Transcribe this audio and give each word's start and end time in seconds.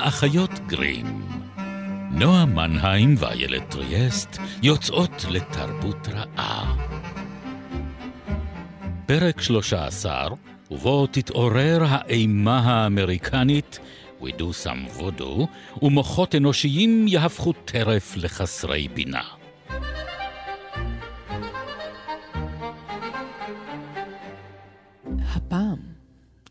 האחיות 0.00 0.50
גרים. 0.66 1.06
נועה 2.10 2.44
מנהיים 2.46 3.14
ואיילת 3.18 3.70
טריאסט 3.70 4.38
יוצאות 4.62 5.24
לתרבות 5.30 6.08
רעה. 6.08 6.76
פרק 9.06 9.40
13, 9.40 10.28
ובו 10.70 11.06
תתעורר 11.06 11.84
האימה 11.88 12.58
האמריקנית 12.58 13.78
We 14.20 14.24
do 14.24 14.64
some 14.64 14.98
voodoo, 14.98 15.46
ומוחות 15.82 16.34
אנושיים 16.34 17.08
יהפכו 17.08 17.52
טרף 17.52 18.16
לחסרי 18.16 18.88
בינה. 18.88 19.22
הפעם 25.18 25.78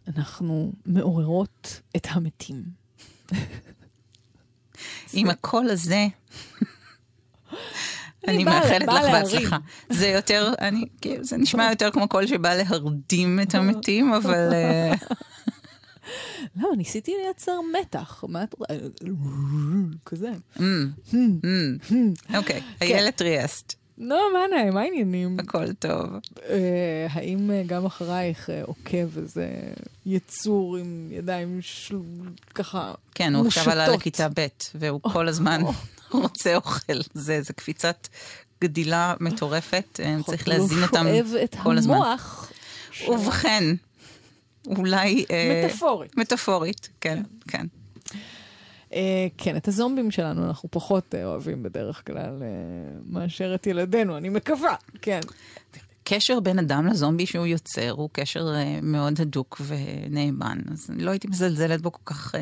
אנחנו 0.08 0.72
מעוררות 0.86 1.82
את 1.96 2.08
המתים. 2.10 2.89
עם 5.14 5.30
הקול 5.30 5.70
הזה, 5.70 6.08
אני 8.28 8.44
מאחלת 8.44 8.88
לך 8.88 9.04
בהצלחה. 9.12 9.58
זה 9.90 10.08
יותר, 10.08 10.54
אני, 10.62 10.86
כאילו, 11.02 11.24
זה 11.24 11.38
נשמע 11.38 11.70
יותר 11.70 11.92
כמו 11.92 12.08
קול 12.08 12.28
שבא 12.28 12.56
להרדים 12.56 13.40
את 13.42 13.56
המתים, 13.56 14.14
אבל... 14.14 14.50
אה, 14.54 14.94
למה? 16.56 16.76
ניסיתי 16.78 17.12
לייצר 17.24 17.60
מתח. 17.80 18.24
מה 18.28 18.44
את 18.44 18.56
רואה? 18.58 18.80
כזה. 20.06 20.32
אוקיי, 22.38 22.62
איילת 22.82 23.16
טריאסט. 23.16 23.79
נו, 24.00 24.16
מה 24.34 24.40
נעים? 24.56 24.74
מה 24.74 24.82
העניינים? 24.82 25.38
הכל 25.40 25.74
טוב. 25.74 26.06
אה, 26.50 27.08
האם 27.10 27.52
אה, 27.52 27.64
גם 27.66 27.86
אחרייך 27.86 28.50
אה, 28.50 28.62
עוקב 28.66 29.18
איזה 29.18 29.50
יצור 30.06 30.78
עם 30.78 31.10
ידיים 31.12 31.60
ככה 32.56 32.88
מושטות? 32.88 32.98
כן, 33.16 33.36
הוא 33.36 33.48
עכשיו 33.48 33.70
עלה 33.70 33.88
לכיתה 33.88 34.28
ב', 34.30 34.48
והוא 34.76 35.02
כל 35.02 35.28
הזמן 35.28 35.62
רוצה 36.12 36.56
אוכל. 36.56 37.00
זה 37.14 37.42
קפיצת 37.56 38.08
גדילה 38.64 39.14
מטורפת, 39.20 40.00
צריך 40.26 40.48
להזין 40.48 40.84
אותם 40.84 41.06
כל 41.64 41.78
הזמן. 41.78 41.96
הוא 41.96 42.04
שואב 42.04 42.10
את 42.10 42.16
המוח. 42.16 42.52
ובכן, 43.10 43.64
אולי... 44.68 45.26
מטאפורית. 45.66 46.18
מטאפורית, 46.18 46.90
כן, 47.02 47.24
כן. 47.48 47.66
אה, 48.94 49.28
כן, 49.38 49.58
את 49.58 49.68
הזומבים 49.68 50.12
שלנו 50.12 50.48
אנחנו 50.48 50.70
פחות 50.72 51.16
אה, 51.16 51.26
אוהבים 51.26 51.64
בדרך 51.64 52.08
כלל 52.08 52.44
אה, 52.44 52.48
מאשר 53.06 53.56
את 53.56 53.68
ילדינו, 53.68 54.18
אני 54.18 54.30
מקווה, 54.30 54.76
כן. 55.02 55.20
קשר 56.04 56.40
בין 56.40 56.60
אדם 56.60 56.88
לזומבי 56.88 57.26
שהוא 57.26 57.46
יוצר 57.46 57.92
הוא 57.92 58.10
קשר 58.14 58.48
מאוד 58.82 59.22
הדוק 59.22 59.62
ונאמן, 59.68 60.58
אז 60.72 60.90
אני 60.90 61.04
לא 61.04 61.12
הייתי 61.12 61.28
מזלזלת 61.28 61.82
בו 61.82 61.92
כל 61.92 62.02
כך 62.06 62.36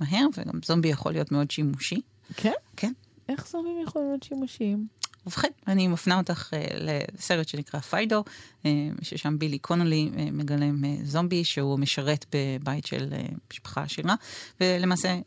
מהר, 0.00 0.26
וגם 0.36 0.60
זומבי 0.64 0.88
יכול 0.88 1.12
להיות 1.12 1.32
מאוד 1.32 1.50
שימושי. 1.50 2.00
כן? 2.36 2.52
כן. 2.76 2.92
איך 3.28 3.48
זומבים 3.48 3.82
יכולים 3.82 4.08
להיות 4.08 4.22
שימושיים? 4.22 4.86
ובכן, 5.26 5.48
אני 5.66 5.88
מפנה 5.88 6.18
אותך 6.18 6.52
uh, 6.52 6.56
לסרט 6.74 7.48
שנקרא 7.48 7.80
פיידו, 7.80 8.24
uh, 8.62 8.66
ששם 9.02 9.38
בילי 9.38 9.58
קונולי 9.58 10.10
uh, 10.14 10.18
מגלם 10.32 10.84
זומבי 11.04 11.44
שהוא 11.44 11.78
משרת 11.78 12.26
בבית 12.34 12.86
של 12.86 13.12
משפחה 13.52 13.82
עשירה, 13.82 14.14
ולמעשה 14.60 15.18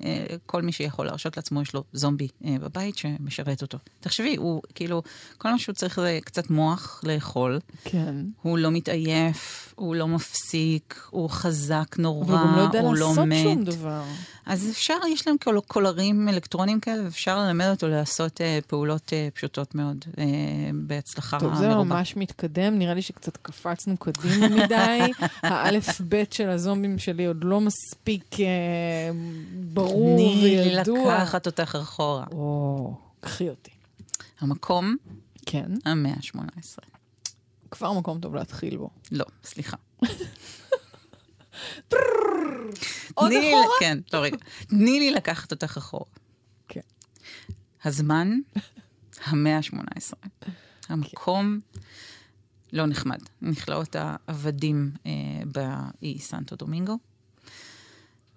כל 0.45 0.61
מי 0.61 0.71
שיכול 0.71 1.05
להרשות 1.05 1.37
לעצמו 1.37 1.61
יש 1.61 1.73
לו 1.73 1.83
זומבי 1.93 2.27
בבית 2.41 2.97
שמשרת 2.97 3.61
אותו. 3.61 3.77
תחשבי, 3.99 4.35
הוא 4.35 4.61
כאילו, 4.75 5.03
כל 5.37 5.51
מה 5.51 5.59
שהוא 5.59 5.75
צריך 5.75 5.99
זה 5.99 6.19
קצת 6.25 6.49
מוח 6.49 7.01
לאכול. 7.03 7.59
כן. 7.83 8.15
הוא 8.41 8.57
לא 8.57 8.71
מתעייף, 8.71 9.73
הוא 9.75 9.95
לא 9.95 10.07
מפסיק, 10.07 11.07
הוא 11.09 11.29
חזק 11.29 11.95
נורא, 11.99 12.39
הוא 12.39 12.57
לא 12.57 12.67
מת. 12.67 12.75
הוא 12.75 12.95
לא 12.95 13.05
יודע 13.05 13.07
לעשות 13.07 13.25
מת. 13.25 13.43
שום 13.43 13.63
דבר. 13.63 14.03
אז 14.49 14.69
אפשר, 14.69 14.97
יש 15.13 15.27
להם 15.27 15.37
כאילו 15.37 15.61
קולרים 15.61 16.29
אלקטרוניים 16.29 16.79
כאלה, 16.79 17.03
ואפשר 17.03 17.39
ללמד 17.39 17.67
אותו 17.71 17.87
לעשות 17.87 18.41
uh, 18.41 18.67
פעולות 18.67 19.07
uh, 19.07 19.35
פשוטות 19.35 19.75
מאוד, 19.75 20.05
uh, 20.11 20.19
בהצלחה 20.73 21.39
טוב, 21.39 21.55
זה 21.55 21.69
מרובה. 21.69 21.95
ממש 21.95 22.17
מתקדם, 22.17 22.79
נראה 22.79 22.93
לי 22.93 23.01
שקצת 23.01 23.37
קפצנו 23.37 23.97
קדימה 23.97 24.47
מדי. 24.49 25.11
האלף-בית 25.41 26.33
של 26.33 26.49
הזומבים 26.49 26.99
שלי 26.99 27.25
עוד 27.25 27.43
לא 27.43 27.61
מספיק 27.61 28.33
uh, 28.33 28.37
ברור 29.53 30.17
תני 30.17 30.41
וידוע. 30.43 31.15
לקחת 31.15 31.45
אותך 31.45 31.77
אחורה. 31.81 32.25
או, 32.31 32.93
קחי 33.19 33.49
אותי. 33.49 33.71
המקום 34.39 34.95
כן, 35.45 35.71
המאה 35.85 36.11
ה-18. 36.11 36.79
כבר 37.71 37.93
מקום 37.93 38.19
טוב 38.19 38.35
להתחיל 38.35 38.77
בו. 38.77 38.89
לא, 39.11 39.25
סליחה. 39.43 39.77
עוד 43.13 43.31
אחורה? 43.31 43.65
כן, 43.79 43.97
לא 44.13 44.19
רגע. 44.19 44.37
תני 44.67 44.99
לי 44.99 45.11
לקחת 45.11 45.51
אותך 45.51 45.77
אחורה. 45.77 46.05
כן. 46.67 46.79
הזמן, 47.83 48.39
המאה 49.23 49.57
ה-18. 49.57 50.13
המקום 50.89 51.59
לא 52.73 52.85
נחמד. 52.85 53.19
נכלאות 53.41 53.95
העבדים 53.95 54.91
אה, 55.05 55.11
באי 55.45 56.19
סנטו 56.19 56.55
דומינגו. 56.55 56.97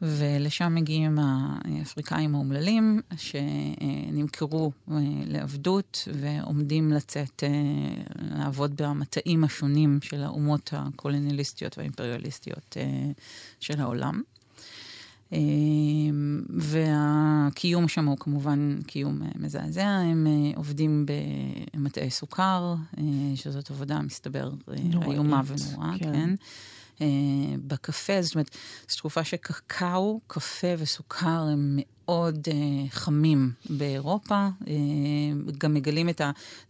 ולשם 0.02 0.74
מגיעים 0.74 1.18
האפריקאים 1.18 2.34
האומללים, 2.34 3.00
שנמכרו 3.16 4.72
אה, 4.90 4.96
לעבדות 5.26 6.08
ועומדים 6.14 6.92
לצאת 6.92 7.42
אה, 7.44 7.48
לעבוד 8.20 8.82
במטעים 8.82 9.44
השונים 9.44 9.98
של 10.02 10.22
האומות 10.22 10.70
הקולוניאליסטיות 10.72 11.78
והאימפריאליסטיות 11.78 12.76
אה, 12.76 13.10
של 13.60 13.80
העולם. 13.80 14.22
והקיום 16.48 17.88
שם 17.88 18.08
הוא 18.08 18.16
כמובן 18.18 18.78
קיום 18.86 19.22
מזעזע, 19.38 19.86
הם 19.86 20.26
עובדים 20.56 21.06
במטעי 21.74 22.10
סוכר, 22.10 22.74
שזאת 23.34 23.70
עבודה, 23.70 24.00
מסתבר, 24.00 24.50
איומה 25.02 25.42
ונוראה, 25.46 25.98
כן. 25.98 26.12
כן. 26.12 26.34
אה, 27.00 27.06
בקפה, 27.66 28.22
זאת 28.22 28.34
אומרת, 28.34 28.56
זו 28.88 28.96
תקופה 28.96 29.24
שקקאו, 29.24 30.20
קפה 30.26 30.66
וסוכר 30.78 31.48
הם 31.52 31.78
מאוד 32.06 32.48
אה, 32.52 32.88
חמים 32.90 33.52
באירופה. 33.70 34.34
אה, 34.68 34.72
גם 35.58 35.74
מגלים 35.74 36.08
את 36.08 36.20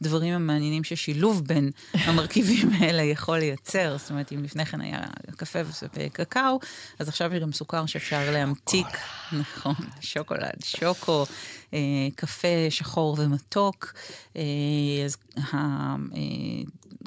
הדברים 0.00 0.34
המעניינים 0.34 0.84
ששילוב 0.84 1.44
בין 1.47 1.71
המרכיבים 2.06 2.71
האלה 2.72 3.03
יכול 3.03 3.38
לייצר. 3.38 3.97
זאת 3.99 4.10
אומרת, 4.10 4.33
אם 4.33 4.44
לפני 4.44 4.66
כן 4.66 4.81
היה 4.81 5.00
קפה 5.37 5.59
וקקאו, 5.94 6.60
אז 6.99 7.09
עכשיו 7.09 7.34
יש 7.34 7.43
גם 7.43 7.53
סוכר 7.53 7.87
שאפשר 7.87 8.31
להמתיק. 8.31 8.87
נכון, 9.33 9.75
שוקולד, 10.00 10.65
שוקו, 10.65 11.25
קפה 12.16 12.66
שחור 12.71 13.16
ומתוק. 13.19 13.93
אז 15.04 15.16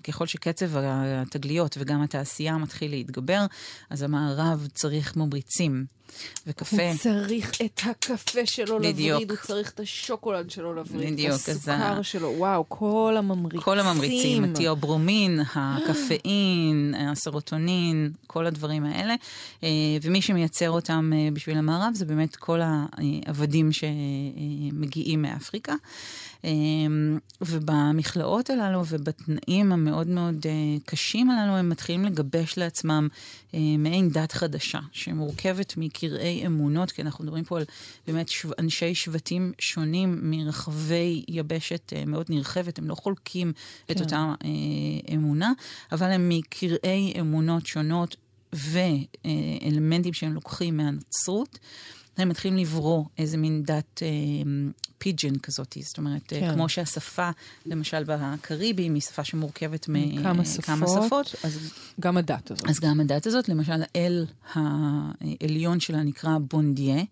ככל 0.04 0.28
שקצב 0.28 0.70
התגליות 0.76 1.76
וגם 1.80 2.02
התעשייה 2.02 2.58
מתחיל 2.58 2.92
להתגבר, 2.92 3.46
אז 3.90 4.02
המערב 4.02 4.68
צריך 4.74 5.18
ממריצים. 5.18 5.86
וקפה... 6.48 6.90
הוא 6.90 6.98
צריך 6.98 7.62
את 7.66 7.82
הקפה 7.86 8.46
שלו 8.46 8.80
בדיוק. 8.80 9.00
לווריד, 9.10 9.32
הוא 9.32 9.38
צריך 9.42 9.72
את 9.72 9.80
השוקולד 9.80 10.50
שלו 10.50 10.74
לווריד, 10.74 11.14
בדיוק, 11.14 11.30
את 11.44 11.50
אז 11.50 11.58
הסוכר 11.58 12.00
ה- 12.00 12.04
שלו, 12.04 12.34
וואו, 12.38 12.66
כל 12.68 13.16
הממריצים. 13.18 13.62
כל 13.62 13.80
הממריצים, 13.80 14.44
התיאוברומין, 14.44 15.40
הקפאין, 15.56 16.96
הסרוטונין, 17.12 18.12
כל 18.28 18.46
הדברים 18.46 18.84
האלה. 18.86 19.16
אה, 19.64 19.70
ומי 20.02 20.22
שמייצר 20.22 20.72
אותם 20.72 21.12
אה, 21.16 21.30
בשביל 21.34 21.58
המערב 21.58 21.94
זה 21.94 22.06
באמת 22.06 22.36
כל 22.36 22.60
העבדים 22.64 23.70
שמגיעים 23.72 25.22
מאפריקה. 25.22 25.74
אה, 26.46 26.50
ובמכלאות 27.42 28.50
הללו 28.50 28.84
ובתנאים 28.90 29.72
המאוד 29.72 30.08
מאוד 30.08 30.46
אה, 30.46 30.52
קשים 30.86 31.30
הללו, 31.30 31.54
הם 31.56 31.70
מתחילים 31.70 32.06
לגבש 32.06 32.58
לעצמם 32.58 33.08
אה, 33.54 33.60
מעין 33.78 34.10
דת 34.10 34.32
חדשה, 34.32 34.80
שמורכבת 34.92 35.74
מקרעי 35.78 36.46
אמונות, 36.46 36.92
כי 36.92 37.02
אנחנו 37.02 37.24
מדברים 37.24 37.44
פה 37.44 37.58
על 37.58 37.66
באמת 38.08 38.30
אנשי 38.60 38.96
שבטים 38.96 39.52
שונים 39.60 40.20
מרחבי 40.22 41.24
יבשת 41.28 41.94
אה, 41.96 42.04
מאוד 42.06 42.26
נרחבת, 42.30 42.80
הם 42.80 42.88
לא 42.88 42.96
חולקים 42.96 43.54
כן. 43.88 43.94
את. 43.94 44.02
אותה 44.02 44.34
אמונה, 45.14 45.52
אבל 45.92 46.12
הם 46.12 46.30
מקרעי 46.30 47.14
אמונות 47.20 47.66
שונות 47.66 48.16
ואלמנטים 48.54 50.14
שהם 50.14 50.34
לוקחים 50.34 50.78
מהנצרות. 50.78 51.60
הם 52.18 52.30
מתחילים 52.30 52.58
לברוא 52.58 53.06
איזה 53.18 53.38
מין 53.38 53.64
דת 53.64 54.02
אה, 54.04 54.08
פיג'ן 54.98 55.36
כזאת, 55.36 55.78
זאת 55.82 55.98
אומרת, 55.98 56.22
כן. 56.28 56.40
כן. 56.40 56.54
כמו 56.54 56.70
שהשפה, 56.70 57.30
למשל 57.66 58.04
בקריבים, 58.04 58.94
היא 58.94 59.02
שפה 59.02 59.24
שמורכבת 59.24 59.86
כמה 59.86 60.34
מכמה 60.34 60.46
שפות, 60.88 61.06
שפות. 61.06 61.36
אז 61.44 61.74
גם 62.00 62.18
הדת 62.18 62.52
הזאת. 62.52 62.70
אז 62.70 62.80
גם 62.80 63.00
הדת 63.00 63.28
הזאת, 63.28 63.50
למשל 63.50 63.82
האל 63.94 64.26
העליון 64.54 65.80
שלה 65.80 66.04
נקרא 66.04 66.38
בונדיה, 66.50 67.04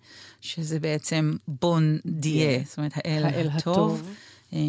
שזה 0.41 0.79
בעצם 0.79 1.33
בון 1.47 1.99
דיה, 2.05 2.63
זאת 2.65 2.77
אומרת 2.77 2.91
האל, 2.95 3.25
האל 3.25 3.49
הטוב. 3.49 3.73
הטוב. 3.73 4.13
אה, 4.53 4.59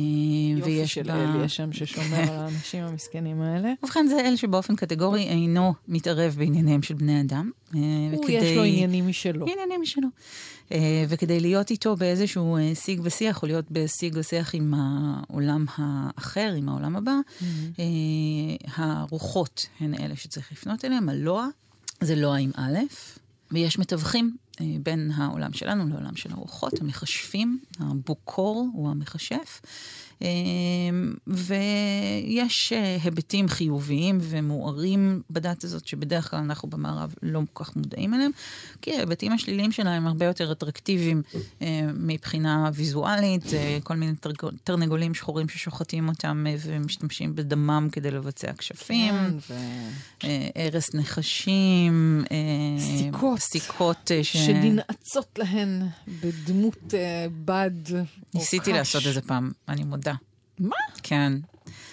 יופי 0.59 0.87
של 0.87 1.03
בה- 1.03 1.35
אל 1.35 1.45
יש 1.45 1.57
שם 1.57 1.73
ששומר 1.73 2.17
על 2.17 2.29
האנשים 2.29 2.85
המסכנים 2.85 3.41
האלה. 3.41 3.73
ובכן, 3.83 4.07
זה 4.09 4.21
אל 4.21 4.37
שבאופן 4.37 4.77
קטגורי 4.77 5.23
אינו 5.23 5.75
מתערב 5.89 6.35
בענייניהם 6.39 6.83
של 6.83 6.95
בני 6.95 7.21
אדם. 7.21 7.51
אה, 7.75 7.81
הוא, 8.13 8.21
וכדי- 8.25 8.33
יש 8.33 8.57
לו 8.57 8.63
עניינים 8.63 9.09
משלו. 9.09 9.47
עניינים 9.53 9.83
משלו. 9.83 10.09
אה, 10.73 11.05
וכדי 11.09 11.41
להיות 11.41 11.71
איתו 11.71 11.97
באיזשהו 11.97 12.57
שיג 12.75 13.01
ושיח, 13.03 13.43
או 13.43 13.47
להיות 13.47 13.65
בשיג 13.71 14.15
ושיח 14.17 14.55
עם 14.55 14.75
העולם 14.77 15.65
האחר, 15.77 16.53
עם 16.57 16.69
העולם 16.69 16.97
הבא, 16.97 17.13
אה, 17.79 17.85
הרוחות 18.77 19.67
הן 19.81 19.95
אלה 19.95 20.17
שצריך 20.17 20.53
לפנות 20.53 20.85
אליהן, 20.85 21.09
הלוע 21.09 21.47
זה 22.01 22.17
לוע 22.17 22.37
עם 22.37 22.51
א', 22.57 22.79
ויש 23.53 23.79
מתווכים 23.79 24.37
בין 24.83 25.11
העולם 25.15 25.53
שלנו 25.53 25.89
לעולם 25.89 26.17
של 26.17 26.33
הרוחות, 26.33 26.81
המכשפים, 26.81 27.59
הבוקור 27.81 28.69
הוא 28.73 28.91
המכשף. 28.91 29.61
אה, 30.23 30.29
ויש 31.27 32.73
אה, 32.73 32.97
היבטים 33.03 33.49
חיוביים 33.49 34.19
ומוארים 34.21 35.23
בדת 35.31 35.65
הזאת, 35.65 35.87
שבדרך 35.87 36.31
כלל 36.31 36.39
אנחנו 36.41 36.69
במערב 36.71 37.15
לא 37.23 37.41
כל 37.53 37.65
כך 37.65 37.77
מודעים 37.77 38.15
אליהם, 38.15 38.31
כי 38.83 38.95
ההיבטים 38.97 39.33
השליליים 39.33 39.73
שלה 39.73 39.91
הם 39.91 40.07
הרבה 40.07 40.27
יותר 40.27 40.53
אטרקטיביים 40.53 41.23
אה, 41.63 41.81
מבחינה 41.95 42.71
ויזואלית, 42.75 43.55
אה, 43.55 43.79
כל 43.83 43.97
מיני 43.97 44.13
תרנגולים 44.65 45.15
שחורים 45.15 45.49
ששוחטים 45.49 46.09
אותם 46.09 46.45
אה, 46.49 46.55
ומשתמשים 46.61 47.35
בדמם 47.35 47.89
כדי 47.93 48.11
לבצע 48.11 48.53
כשפים. 48.59 49.15
כן. 49.49 49.57
אה, 50.25 50.49
הרס 50.55 50.95
נחשים, 50.95 52.25
אה, 52.31 52.81
סיכות. 52.99 53.39
סיכות 53.39 54.11
אה, 54.11 54.25
ש... 54.25 54.37
שננעצות 54.47 55.39
להן 55.39 55.83
בדמות 56.09 56.95
אה, 56.95 57.27
בד 57.45 57.71
או 57.95 58.03
ניסיתי 58.35 58.71
קש. 58.71 58.77
לעשות 58.77 59.03
את 59.07 59.15
זה 59.15 59.23
פעם, 59.23 59.53
אני 59.69 59.85
מודה. 59.85 60.15
מה? 60.59 60.77
כן, 61.03 61.33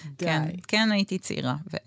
די. 0.05 0.25
כן, 0.25 0.45
כן 0.67 0.89
הייתי 0.91 1.17
צעירה. 1.17 1.55
ו... 1.73 1.77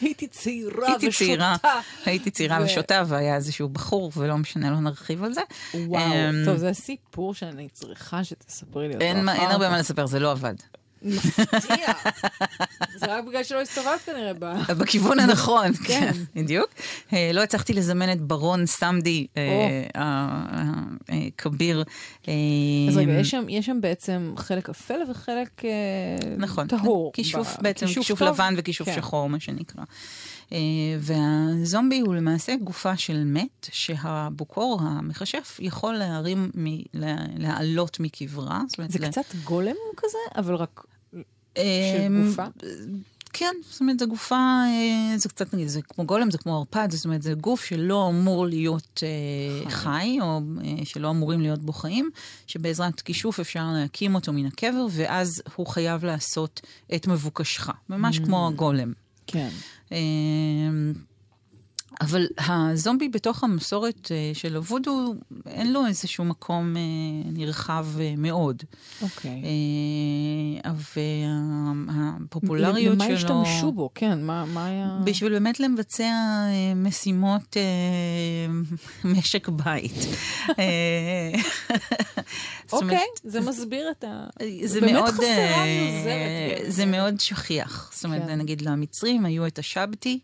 הייתי 0.00 0.28
צעירה 0.28 0.88
הייתי 0.88 1.10
צעירה, 1.10 1.54
ושותה. 1.56 1.80
הייתי 2.06 2.30
צעירה 2.30 2.58
ו- 2.60 2.64
ושותה, 2.64 3.02
והיה 3.06 3.36
איזשהו 3.36 3.68
בחור, 3.68 4.12
ולא 4.16 4.36
משנה, 4.36 4.70
לא 4.70 4.80
נרחיב 4.80 5.24
על 5.24 5.32
זה. 5.32 5.40
וואו, 5.74 6.02
אמ, 6.02 6.42
טוב, 6.44 6.56
זה 6.56 6.72
סיפור 6.72 7.34
שאני 7.34 7.68
צריכה 7.68 8.24
שתספרי 8.24 8.88
לי 8.88 8.94
אותו 8.94 9.04
אין 9.06 9.28
אין 9.28 9.50
הרבה. 9.50 9.70
מה 9.70 9.78
לספר, 9.78 10.06
זה 10.06 10.18
לא 10.18 10.30
עבד. 10.30 10.54
מפתיע. 11.02 11.92
זה 12.96 13.06
רק 13.06 13.24
בגלל 13.24 13.44
שלא 13.44 13.60
הסתובבת 13.60 14.00
כנראה 14.06 14.32
ב... 14.38 14.72
בכיוון 14.78 15.20
הנכון, 15.20 15.72
כן. 15.86 16.10
כן, 16.12 16.42
בדיוק. 16.42 16.68
אה, 17.12 17.30
לא 17.34 17.42
הצלחתי 17.42 17.72
לזמן 17.72 18.12
את 18.12 18.20
ברון 18.20 18.66
סמדי, 18.66 19.26
אה, 19.36 19.42
הכביר. 21.08 21.84
אה, 22.28 22.32
אז 22.88 22.96
רגע, 22.96 23.12
יש 23.48 23.66
שם, 23.66 23.80
בעצם 23.80 24.34
חלק 24.36 24.68
אפל 24.68 24.98
וחלק 25.10 25.64
אה, 25.64 25.70
נכון, 26.36 26.66
טהור. 26.66 27.12
כישוף 27.14 27.56
ב- 27.56 27.62
בעצם, 27.62 27.86
כישוף? 27.86 28.22
לבן 28.22 28.54
וכישוף 28.56 28.88
כן. 28.88 28.96
שחור, 28.96 29.28
מה 29.28 29.40
שנקרא. 29.40 29.82
אה, 30.52 30.58
והזומבי 31.00 32.00
הוא 32.00 32.14
למעשה 32.14 32.56
גופה 32.64 32.96
של 32.96 33.24
מת, 33.24 33.68
שהבוקור 33.72 34.80
המכשף 34.82 35.56
יכול 35.62 35.94
להרים, 35.94 36.50
מ- 36.54 36.82
לה- 36.94 37.16
להעלות 37.36 38.00
מקברה. 38.00 38.60
זאת 38.68 38.78
אומרת, 38.78 38.90
זה 38.90 38.98
ל- 38.98 39.08
קצת 39.10 39.34
גולם 39.44 39.74
כזה, 39.96 40.18
אבל 40.40 40.54
רק 40.54 40.84
אה, 41.56 41.62
של 42.08 42.24
גופה? 42.28 42.44
כן, 43.32 43.54
זאת 43.70 43.80
אומרת, 43.80 43.98
זו 43.98 44.06
גופה, 44.08 44.34
אה, 44.66 45.18
זה 45.18 45.28
קצת, 45.28 45.54
נגיד, 45.54 45.68
זה 45.68 45.82
כמו 45.82 46.06
גולם, 46.06 46.30
זה 46.30 46.38
כמו 46.38 46.56
ערפד, 46.58 46.88
זאת 46.90 47.04
אומרת, 47.04 47.22
זה 47.22 47.34
גוף 47.34 47.64
שלא 47.64 48.08
אמור 48.08 48.46
להיות 48.46 49.02
אה, 49.64 49.70
חי, 49.70 50.18
או 50.20 50.40
שלא 50.84 51.10
אמורים 51.10 51.40
להיות 51.40 51.58
בו 51.62 51.72
חיים, 51.72 52.10
שבעזרת 52.46 53.00
כישוף 53.00 53.40
אפשר 53.40 53.64
להקים 53.74 54.14
אותו 54.14 54.32
מן 54.32 54.46
הקבר, 54.46 54.86
ואז 54.90 55.42
הוא 55.56 55.66
חייב 55.66 56.04
לעשות 56.04 56.60
את 56.94 57.06
מבוקשך, 57.06 57.70
ממש 57.88 58.18
כמו 58.18 58.48
הגולם. 58.48 58.92
כן. 59.26 59.48
אה, 59.92 60.70
אבל 62.00 62.26
הזומבי 62.48 63.08
בתוך 63.08 63.44
המסורת 63.44 64.12
אה, 64.12 64.30
של 64.34 64.56
הוודו, 64.56 65.14
אין 65.46 65.72
לו 65.72 65.86
איזשהו 65.86 66.24
מקום 66.24 66.76
אה, 66.76 66.82
נרחב 67.24 67.86
אה, 68.00 68.14
מאוד. 68.16 68.62
אוקיי. 69.02 69.42
והפופולריות 71.88 73.00
שלו... 73.00 73.04
למה 73.04 73.14
השתמשו 73.14 73.72
בו? 73.72 73.90
כן, 73.94 74.22
מה 74.22 74.44
מה 74.44 74.66
היה... 74.66 74.98
בשביל 75.04 75.32
באמת 75.32 75.60
לבצע 75.60 76.12
משימות 76.76 77.56
משק 79.04 79.48
בית. 79.48 80.06
אוקיי, 82.72 83.06
זה 83.24 83.40
מסביר 83.40 83.90
את 83.90 84.04
ה... 84.04 84.26
זה 84.64 84.80
באמת 84.80 84.92
מאוד, 84.92 85.10
חסרה 85.10 85.64
לי 85.64 85.98
עוזרת. 85.98 86.72
זה 86.72 86.86
מאוד 86.86 87.20
שכיח. 87.20 87.90
זאת 87.94 88.04
אומרת, 88.04 88.22
כן. 88.26 88.38
נגיד 88.38 88.62
למצרים 88.62 89.24
היו 89.24 89.46
את 89.46 89.58
השבתי, 89.58 90.18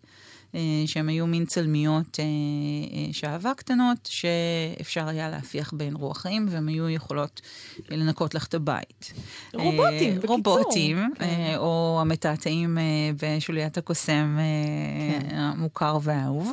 אה, 0.54 0.60
שהם 0.86 1.08
היו 1.08 1.26
מין 1.26 1.46
צלמיות 1.46 2.20
אה, 2.20 2.24
אה, 2.24 3.12
שאהבה 3.12 3.52
קטנות, 3.56 4.08
שאפשר 4.10 5.08
היה 5.08 5.30
להפיח 5.30 5.72
בהן 5.72 5.94
רוח 5.94 6.18
חיים, 6.18 6.46
והן 6.50 6.68
היו 6.68 6.88
יכולות 6.88 7.40
לנקות 7.88 8.34
לך 8.34 8.46
את 8.46 8.54
הבית. 8.54 9.12
רובוטים, 9.54 10.12
אה, 10.12 10.18
בקיצור. 10.18 10.36
רובוטים, 10.36 11.10
כן. 11.18 11.24
אה, 11.24 11.56
או 11.56 11.98
המתעתעים 12.00 12.78
אה, 12.78 12.82
בשוליית 13.22 13.78
הקוסם 13.78 14.36
אה, 14.38 15.20
כן. 15.20 15.34
המוכר 15.34 15.98
והאהוב. 16.02 16.52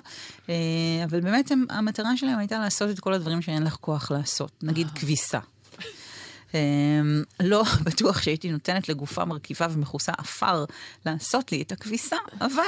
אה, 0.50 0.56
אבל 1.04 1.22
באמת 1.22 1.52
המטרה 1.70 2.18
שלהם 2.18 2.40
הייתה 2.40 2.60
לעשות 2.60 2.90
את 2.90 3.00
כל 3.00 3.14
הדברים 3.14 3.42
שאין 3.42 3.64
לך 3.64 3.76
כוח 3.82 4.12
לעשות, 4.12 4.52
נגיד 4.64 4.88
כביסה. 4.96 5.40
Um, 6.52 7.44
לא 7.44 7.64
בטוח 7.86 8.22
שהייתי 8.22 8.52
נותנת 8.52 8.90
לגופה 8.90 9.26
מרכיבה 9.26 9.68
ומכוסה 9.72 10.12
עפר 10.18 10.66
לעשות 11.06 11.52
לי 11.52 11.62
את 11.62 11.72
הכביסה, 11.72 12.16
אבל 12.42 12.64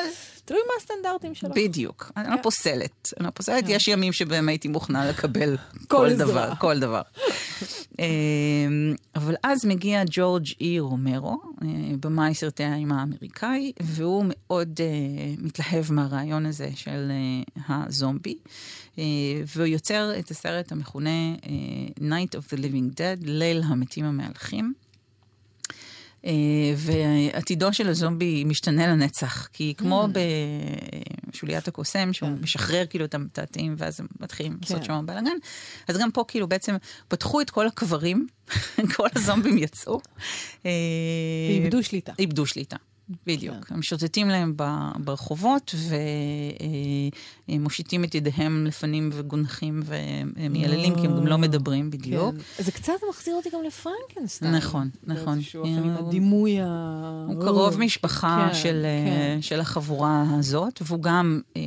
תלוי 0.46 0.62
מה 0.68 0.74
הסטנדרטים 0.78 1.36
שלו. 1.36 1.50
בדיוק, 1.56 2.12
אני 2.18 2.30
לא 2.30 2.36
כן. 2.36 2.42
פוסלת. 2.44 3.14
אני 3.20 3.26
לא 3.26 3.32
פוסלת, 3.32 3.64
כן. 3.64 3.70
יש 3.72 3.88
ימים 3.88 4.14
שבהם 4.14 4.50
הייתי 4.50 4.68
מוכנה 4.68 5.10
לקבל 5.10 5.58
כל. 5.88 6.10
דבר, 6.18 6.54
כל 6.60 6.80
דבר. 6.80 7.02
אמ, 8.00 8.96
אבל 9.16 9.36
אז 9.44 9.66
מגיע 9.66 10.04
ג'ורג' 10.12 10.46
אי 10.62 10.80
רומרו, 10.80 11.42
אה, 11.64 11.68
במאי 12.00 12.34
סרטי 12.34 12.64
האימה 12.64 13.00
האמריקאי, 13.00 13.72
והוא 13.82 14.26
מאוד 14.28 14.80
אה, 14.82 15.34
מתלהב 15.38 15.92
מהרעיון 15.92 16.46
הזה 16.46 16.70
של 16.76 17.12
אה, 17.12 17.84
הזומבי, 17.86 18.38
אה, 19.00 19.04
והוא 19.56 19.68
יוצר 19.68 20.20
את 20.20 20.32
הסרט 20.32 20.72
המכונה 20.72 21.10
אה, 21.10 21.88
Night 22.00 22.30
of 22.30 22.54
the 22.54 22.58
Living 22.58 22.98
Dead, 22.98 23.26
ליל 23.26 23.62
המתים 23.66 24.06
המהלכים. 24.06 24.74
אה, 26.26 26.32
ועתידו 26.78 27.74
של 27.74 27.90
הזומבי 27.90 28.44
משתנה 28.44 28.88
לנצח, 28.88 29.48
כי 29.54 29.74
כמו 29.78 30.08
בשוליית 31.32 31.68
הקוסם, 31.68 32.14
שהוא 32.14 32.30
כן. 32.30 32.44
משחרר 32.44 32.86
כאילו 32.86 33.06
את 33.06 33.14
המתעתעים, 33.14 33.76
ואז 33.78 34.00
הם 34.00 34.08
מתחילים 34.20 34.58
לעשות 34.62 34.78
כן. 34.78 34.84
שם 34.84 35.06
בלאגן, 35.06 35.38
אז 35.88 35.98
גם 35.98 36.12
פה 36.12 36.24
כאילו 36.28 36.48
בעצם 36.48 36.76
פתחו 37.08 37.42
את 37.42 37.50
כל 37.50 37.68
הקברים, 37.68 38.28
כל 38.96 39.08
הזומבים 39.16 39.58
יצאו. 39.58 40.02
ואיבדו 40.64 41.84
שליטה. 41.84 42.14
איבדו 42.20 42.46
שליטה. 42.46 42.78
בדיוק. 43.26 43.72
הם 43.72 43.82
שוטטים 43.82 44.30
להם 44.30 44.56
ברחובות 44.98 45.76
ומושיטים 47.50 48.04
את 48.04 48.16
ידיהם 48.16 48.66
לפנים 48.66 49.10
וגונחים 49.14 49.84
ומייללים, 49.86 50.96
כי 50.96 51.08
הם 51.08 51.18
גם 51.18 51.28
לא 51.28 51.38
מדברים 51.38 51.90
בדיוק. 51.90 52.36
כן. 52.58 52.64
זה 52.64 52.72
קצת 52.72 52.94
מחזיר 53.10 53.36
אותי 53.36 53.50
גם 53.50 53.60
לפרנקנסטיין. 53.64 54.56
נכון, 54.56 54.90
נכון. 55.04 55.34
באיזשהו 55.34 55.62
אופן, 55.62 55.84
עם 55.84 55.90
הדימוי 55.90 56.60
ה... 56.62 56.66
הוא 57.28 57.42
קרוב 57.42 57.80
משפחה 57.80 58.48
כן, 58.50 58.56
של, 58.56 58.86
כן. 59.06 59.36
אה, 59.36 59.38
של 59.42 59.60
החבורה 59.60 60.26
הזאת, 60.40 60.82
והוא 60.86 61.02
גם 61.02 61.42
אה, 61.58 61.62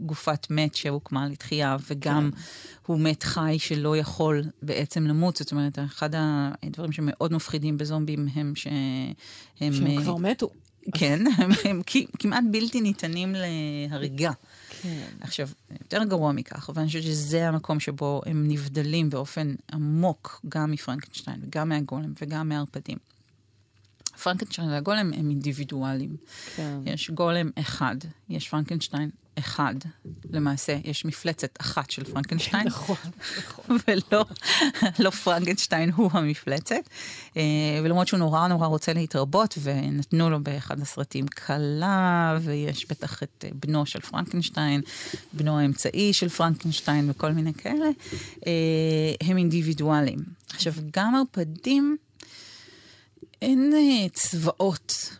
גופת 0.00 0.46
מת 0.50 0.74
שהוקמה 0.74 1.28
לתחייה, 1.28 1.76
וגם 1.90 2.30
כן. 2.32 2.38
הוא 2.86 3.00
מת 3.00 3.22
חי 3.22 3.56
שלא 3.58 3.96
יכול 3.96 4.42
בעצם 4.62 5.06
למות. 5.06 5.36
זאת 5.36 5.52
אומרת, 5.52 5.78
אחד 5.78 6.10
הדברים 6.14 6.92
שמאוד 6.92 7.32
מפחידים 7.32 7.78
בזומבים 7.78 8.28
הם 8.34 8.52
שהם... 8.56 8.72
שהם 9.58 9.86
אה, 9.86 10.02
כבר 10.02 10.16
מתו. 10.16 10.50
כן, 10.94 11.24
הם, 11.38 11.50
הם 11.64 11.82
כמעט 12.18 12.44
בלתי 12.50 12.80
ניתנים 12.80 13.34
להריגה. 13.34 14.30
כן. 14.82 15.08
עכשיו, 15.20 15.48
יותר 15.82 16.04
גרוע 16.04 16.32
מכך, 16.32 16.70
ואני 16.74 16.86
חושבת 16.86 17.02
שזה 17.02 17.48
המקום 17.48 17.80
שבו 17.80 18.22
הם 18.26 18.48
נבדלים 18.48 19.10
באופן 19.10 19.54
עמוק, 19.72 20.40
גם 20.48 20.70
מפרנקנשטיין 20.70 21.40
וגם 21.42 21.68
מהגולם 21.68 22.12
וגם 22.22 22.48
מהערפדים. 22.48 22.98
פרנקנשטיין 24.22 24.68
והגולם 24.68 24.98
הם 24.98 25.12
אינדיבידואלים. 25.12 26.16
כן. 26.56 26.78
יש 26.86 27.10
גולם 27.10 27.50
אחד, 27.58 27.96
יש 28.28 28.48
פרנקנשטיין 28.48 29.10
אחד. 29.40 29.74
למעשה, 30.30 30.76
יש 30.84 31.04
מפלצת 31.04 31.60
אחת 31.60 31.90
של 31.90 32.04
פרנקנשטיין. 32.04 32.66
נכון, 32.68 32.96
נכון. 33.38 33.76
ולא 33.88 34.24
לא 34.98 35.10
פרנקנשטיין 35.10 35.90
הוא 35.90 36.10
המפלצת. 36.12 36.88
אה, 37.36 37.42
ולמרות 37.84 38.08
שהוא 38.08 38.18
נורא 38.18 38.48
נורא 38.48 38.66
רוצה 38.66 38.92
להתרבות, 38.92 39.58
ונתנו 39.62 40.30
לו 40.30 40.42
באחד 40.42 40.80
הסרטים 40.80 41.26
כלה, 41.26 42.38
ויש 42.42 42.86
בטח 42.90 43.22
את 43.22 43.44
אה, 43.44 43.50
בנו 43.54 43.86
של 43.86 44.00
פרנקנשטיין, 44.00 44.80
בנו 45.32 45.58
האמצעי 45.58 46.12
של 46.12 46.28
פרנקנשטיין 46.28 47.10
וכל 47.10 47.32
מיני 47.32 47.54
כאלה, 47.54 47.86
אה, 48.46 48.52
הם 49.20 49.36
אינדיבידואלים. 49.36 50.18
עכשיו, 50.54 50.72
גם 50.92 51.14
ערפדים... 51.14 51.96
אין 53.42 53.72
צבאות 54.12 55.18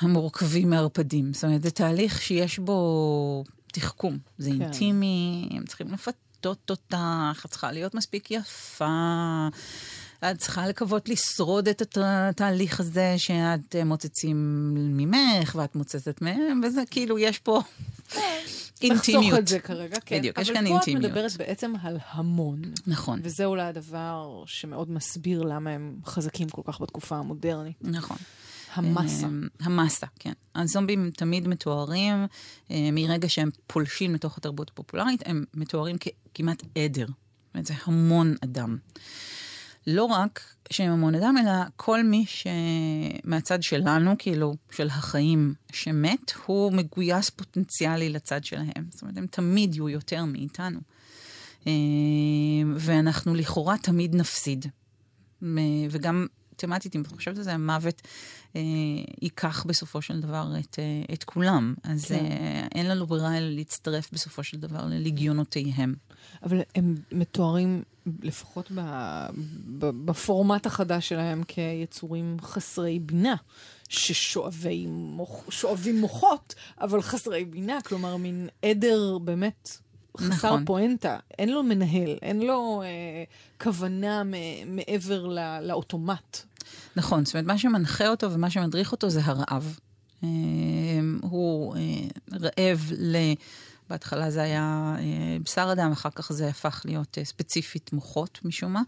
המורכבים 0.00 0.70
מערפדים. 0.70 1.32
זאת 1.34 1.44
אומרת, 1.44 1.62
זה 1.62 1.70
תהליך 1.70 2.22
שיש 2.22 2.58
בו 2.58 3.44
תחכום. 3.72 4.18
זה 4.38 4.50
כן. 4.50 4.62
אינטימי, 4.62 5.48
הם 5.50 5.64
צריכים 5.66 5.92
לפתות 5.92 6.70
אותך, 6.70 6.96
את 7.44 7.50
צריכה 7.50 7.72
להיות 7.72 7.94
מספיק 7.94 8.30
יפה. 8.30 9.48
את 10.30 10.38
צריכה 10.38 10.66
לקוות 10.68 11.08
לשרוד 11.08 11.68
את 11.68 11.82
הת- 11.82 11.98
התהליך 12.00 12.80
הזה 12.80 13.14
שאת 13.16 13.76
אה, 13.76 13.84
מוצצים 13.84 14.36
ממך 14.74 15.54
ואת 15.58 15.76
מוצצת 15.76 16.22
מהם, 16.22 16.60
וזה 16.64 16.82
כאילו, 16.90 17.18
יש 17.18 17.38
פה 17.38 17.60
אינטימיות. 18.82 19.24
נחסוך 19.24 19.38
את 19.38 19.48
זה 19.48 19.58
כרגע, 19.58 19.96
כן. 20.06 20.18
בדיוק, 20.18 20.38
יש 20.38 20.50
כאן 20.50 20.56
אבל 20.56 20.66
פה 20.68 20.76
את 20.78 20.88
אינטימיות. 20.88 21.04
מדברת 21.12 21.36
בעצם 21.36 21.72
על 21.82 21.98
המון. 22.10 22.62
נכון, 22.86 23.20
וזה 23.22 23.44
אולי 23.44 23.62
הדבר 23.62 24.42
שמאוד 24.46 24.90
מסביר 24.90 25.42
למה 25.42 25.70
הם 25.70 25.96
חזקים 26.06 26.48
כל 26.48 26.62
כך 26.64 26.80
בתקופה 26.80 27.16
המודרנית. 27.16 27.76
נכון. 27.80 28.16
המסה. 28.74 29.26
אמ, 29.26 29.48
המסה, 29.60 30.06
כן. 30.18 30.32
הזומבים 30.54 31.10
תמיד 31.16 31.48
מתוארים, 31.48 32.26
אה, 32.70 32.88
מרגע 32.92 33.28
שהם 33.28 33.50
פולשים 33.66 34.14
לתוך 34.14 34.38
התרבות 34.38 34.70
הפופולרית, 34.70 35.22
הם 35.26 35.44
מתוארים 35.54 35.96
ככמעט 35.98 36.62
עדר. 36.78 37.06
זאת 37.06 37.54
אומרת, 37.54 37.66
זה 37.66 37.74
המון 37.84 38.34
אדם. 38.44 38.76
לא 39.86 40.04
רק 40.04 40.40
שהם 40.70 40.92
המון 40.92 41.14
אדם, 41.14 41.34
אלא 41.40 41.52
כל 41.76 42.02
מי 42.02 42.24
שמהצד 42.26 43.62
שלנו, 43.62 44.14
כאילו, 44.18 44.54
של 44.70 44.86
החיים 44.86 45.54
שמת, 45.72 46.32
הוא 46.46 46.72
מגויס 46.72 47.30
פוטנציאלי 47.30 48.08
לצד 48.08 48.44
שלהם. 48.44 48.86
זאת 48.90 49.02
אומרת, 49.02 49.16
הם 49.16 49.26
תמיד 49.26 49.74
יהיו 49.74 49.88
יותר 49.88 50.24
מאיתנו. 50.24 50.80
אה, 51.66 51.72
ואנחנו 52.76 53.34
לכאורה 53.34 53.78
תמיד 53.78 54.14
נפסיד. 54.14 54.66
וגם 55.90 56.26
תמטית, 56.60 56.96
אם 56.96 57.02
את 57.02 57.06
חושבת 57.06 57.36
על 57.36 57.42
זה, 57.42 57.54
המוות 57.54 58.02
אה, 58.56 58.60
ייקח 59.22 59.64
בסופו 59.66 60.02
של 60.02 60.20
דבר 60.20 60.52
את, 60.60 60.78
אה, 60.78 61.14
את 61.14 61.24
כולם. 61.24 61.74
אז 61.82 62.04
כן. 62.04 62.14
אה, 62.14 62.66
אין 62.74 62.88
לנו 62.88 63.06
ברירה 63.06 63.38
אלא 63.38 63.48
להצטרף 63.48 64.10
בסופו 64.12 64.42
של 64.42 64.56
דבר 64.56 64.86
ללגיונותיהם. 64.86 65.94
אבל 66.42 66.60
הם 66.74 66.94
מתוארים, 67.12 67.82
לפחות 68.22 68.72
ב, 68.74 68.80
ב, 69.78 69.86
בפורמט 70.04 70.66
החדש 70.66 71.08
שלהם, 71.08 71.42
כיצורים 71.48 72.36
חסרי 72.40 72.98
בינה, 72.98 73.34
ששואבי 73.88 74.86
מוח, 74.86 75.44
מוחות, 75.94 76.54
אבל 76.80 77.02
חסרי 77.02 77.44
בינה, 77.44 77.80
כלומר, 77.82 78.16
מין 78.16 78.48
עדר 78.62 79.18
באמת 79.18 79.78
חסר 80.16 80.48
נכון. 80.48 80.64
פואנטה. 80.64 81.18
אין 81.38 81.48
לו 81.48 81.62
מנהל, 81.62 82.18
אין 82.22 82.42
לו 82.42 82.82
אה, 82.82 83.24
כוונה 83.60 84.22
מ- 84.24 84.76
מעבר 84.76 85.26
ל, 85.26 85.38
לאוטומט. 85.62 86.42
נכון, 86.96 87.24
זאת 87.24 87.34
אומרת, 87.34 87.46
מה 87.46 87.58
שמנחה 87.58 88.08
אותו 88.08 88.32
ומה 88.32 88.50
שמדריך 88.50 88.92
אותו 88.92 89.10
זה 89.10 89.20
הרעב. 89.24 89.78
אה, 90.24 90.28
הוא 91.20 91.76
אה, 91.76 91.80
רעב 92.32 92.92
ל... 92.98 93.16
בהתחלה 93.90 94.30
זה 94.30 94.42
היה 94.42 94.94
אה, 94.98 95.36
בשר 95.44 95.72
אדם, 95.72 95.92
אחר 95.92 96.10
כך 96.14 96.32
זה 96.32 96.48
הפך 96.48 96.82
להיות 96.84 97.18
ספציפית 97.24 97.92
מוחות 97.92 98.38
משום 98.44 98.72
מה. 98.72 98.82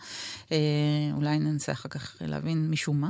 אולי 1.13 1.39
ננסה 1.39 1.73
אחר 1.73 1.89
כך 1.89 2.17
להבין 2.21 2.71
משום 2.71 3.01
מה. 3.01 3.09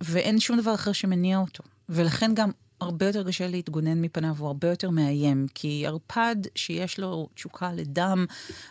ואין 0.00 0.40
שום 0.40 0.60
דבר 0.60 0.74
אחר 0.74 0.92
שמניע 0.92 1.38
אותו. 1.38 1.64
ולכן 1.88 2.30
גם 2.34 2.50
הרבה 2.80 3.06
יותר 3.06 3.24
קשה 3.24 3.48
להתגונן 3.48 4.00
מפניו, 4.00 4.34
הוא 4.38 4.46
הרבה 4.46 4.68
יותר 4.68 4.90
מאיים. 4.90 5.46
כי 5.54 5.84
ערפד 5.86 6.36
שיש 6.54 6.98
לו 6.98 7.28
תשוקה 7.34 7.72
לדם, 7.72 8.26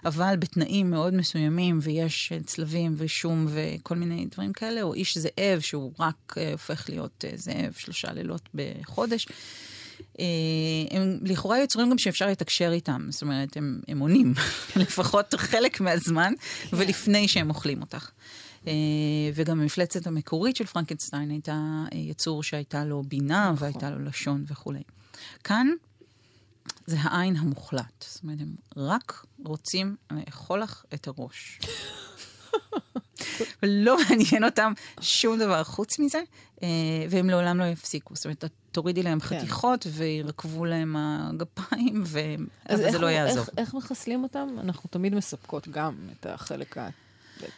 אבל 0.06 0.36
בתנאים 0.40 0.90
מאוד 0.90 1.14
מסוימים, 1.14 1.80
ויש 1.82 2.34
צלבים 2.46 2.94
ושום 2.98 3.48
וכל 3.50 3.96
מיני 3.96 4.26
דברים 4.26 4.54
כאלה, 4.54 4.82
או 4.82 4.94
איש 4.94 5.18
זאב 5.18 5.60
שהוא 5.60 5.94
רק 6.00 6.36
אה, 6.38 6.52
הופך 6.52 6.90
להיות 6.90 7.26
אה, 7.28 7.32
זאב 7.36 7.74
שלושה 7.78 8.14
לילות 8.14 8.50
בחודש. 8.54 9.28
אה, 10.20 10.26
הם 10.92 11.20
לכאורה 11.22 11.60
יוצרים 11.60 11.90
גם 11.90 11.98
שאפשר 11.98 12.28
לתקשר 12.28 12.72
איתם, 12.72 13.08
זאת 13.10 13.22
אומרת, 13.22 13.58
הם, 13.58 13.82
הם 13.88 14.00
עונים, 14.00 14.34
לפחות 14.76 15.34
חלק 15.38 15.82
מהזמן, 15.82 16.34
ולפני 16.74 17.28
שהם 17.28 17.50
אוכלים 17.50 17.82
אותך. 17.82 18.10
אה, 18.68 18.74
וגם 19.34 19.62
המפלצת 19.62 20.08
המקורית 20.08 20.56
של 20.56 20.66
פרנקנשטיין 20.66 21.30
הייתה 21.30 21.84
אה, 21.94 21.98
יצור 21.98 22.44
שהייתה 22.44 22.86
לו 22.86 23.04
בינה 23.04 23.52
נכון. 23.52 23.64
והייתה 23.64 23.90
לו 23.90 24.00
לשון 24.00 24.44
וכולי. 24.48 24.84
כאן 25.44 25.68
זה 26.86 26.98
העין 27.00 27.36
המוחלט. 27.36 28.06
זאת 28.08 28.24
אומרת, 28.24 28.42
הם 28.42 28.56
רק 28.78 29.26
רוצים 29.46 29.96
לאכול 30.12 30.62
לך 30.62 30.84
את 30.94 31.08
הראש. 31.08 31.60
ולא 33.64 33.98
מעניין 34.10 34.44
אותם 34.44 34.74
שום 35.02 35.40
דבר 35.40 35.64
חוץ 35.64 36.00
מזה, 36.00 36.22
אה, 36.64 36.68
והם 37.10 37.30
לעולם 37.30 37.58
לא 37.58 37.64
יפסיקו. 37.64 38.16
זאת 38.16 38.26
אומרת, 38.26 38.44
תורידי 38.72 39.04
להם 39.04 39.20
כן. 39.20 39.40
חתיכות 39.40 39.88
וירקבו 39.90 40.66
להם 40.66 40.96
הגפיים, 40.98 42.04
ו- 42.06 42.20
אז 42.66 42.80
אבל 42.80 42.86
איך, 42.86 42.92
זה 42.92 43.00
לא 43.00 43.08
יעזור. 43.08 43.40
איך, 43.40 43.50
איך 43.58 43.74
מחסלים 43.74 44.24
אותם? 44.24 44.48
אנחנו 44.60 44.90
תמיד 44.90 45.16
מספקות 45.16 45.68
גם 45.68 45.96
את 46.12 46.26
החלק 46.26 46.78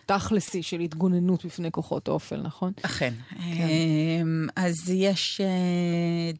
התכלסי 0.05 0.63
של 0.63 0.79
התגוננות 0.79 1.45
בפני 1.45 1.71
כוחות 1.71 2.07
אופל, 2.07 2.41
נכון? 2.41 2.71
אכן. 2.81 3.13
אמ, 3.39 4.47
אז 4.55 4.89
יש 4.89 5.41
אה, 5.41 5.47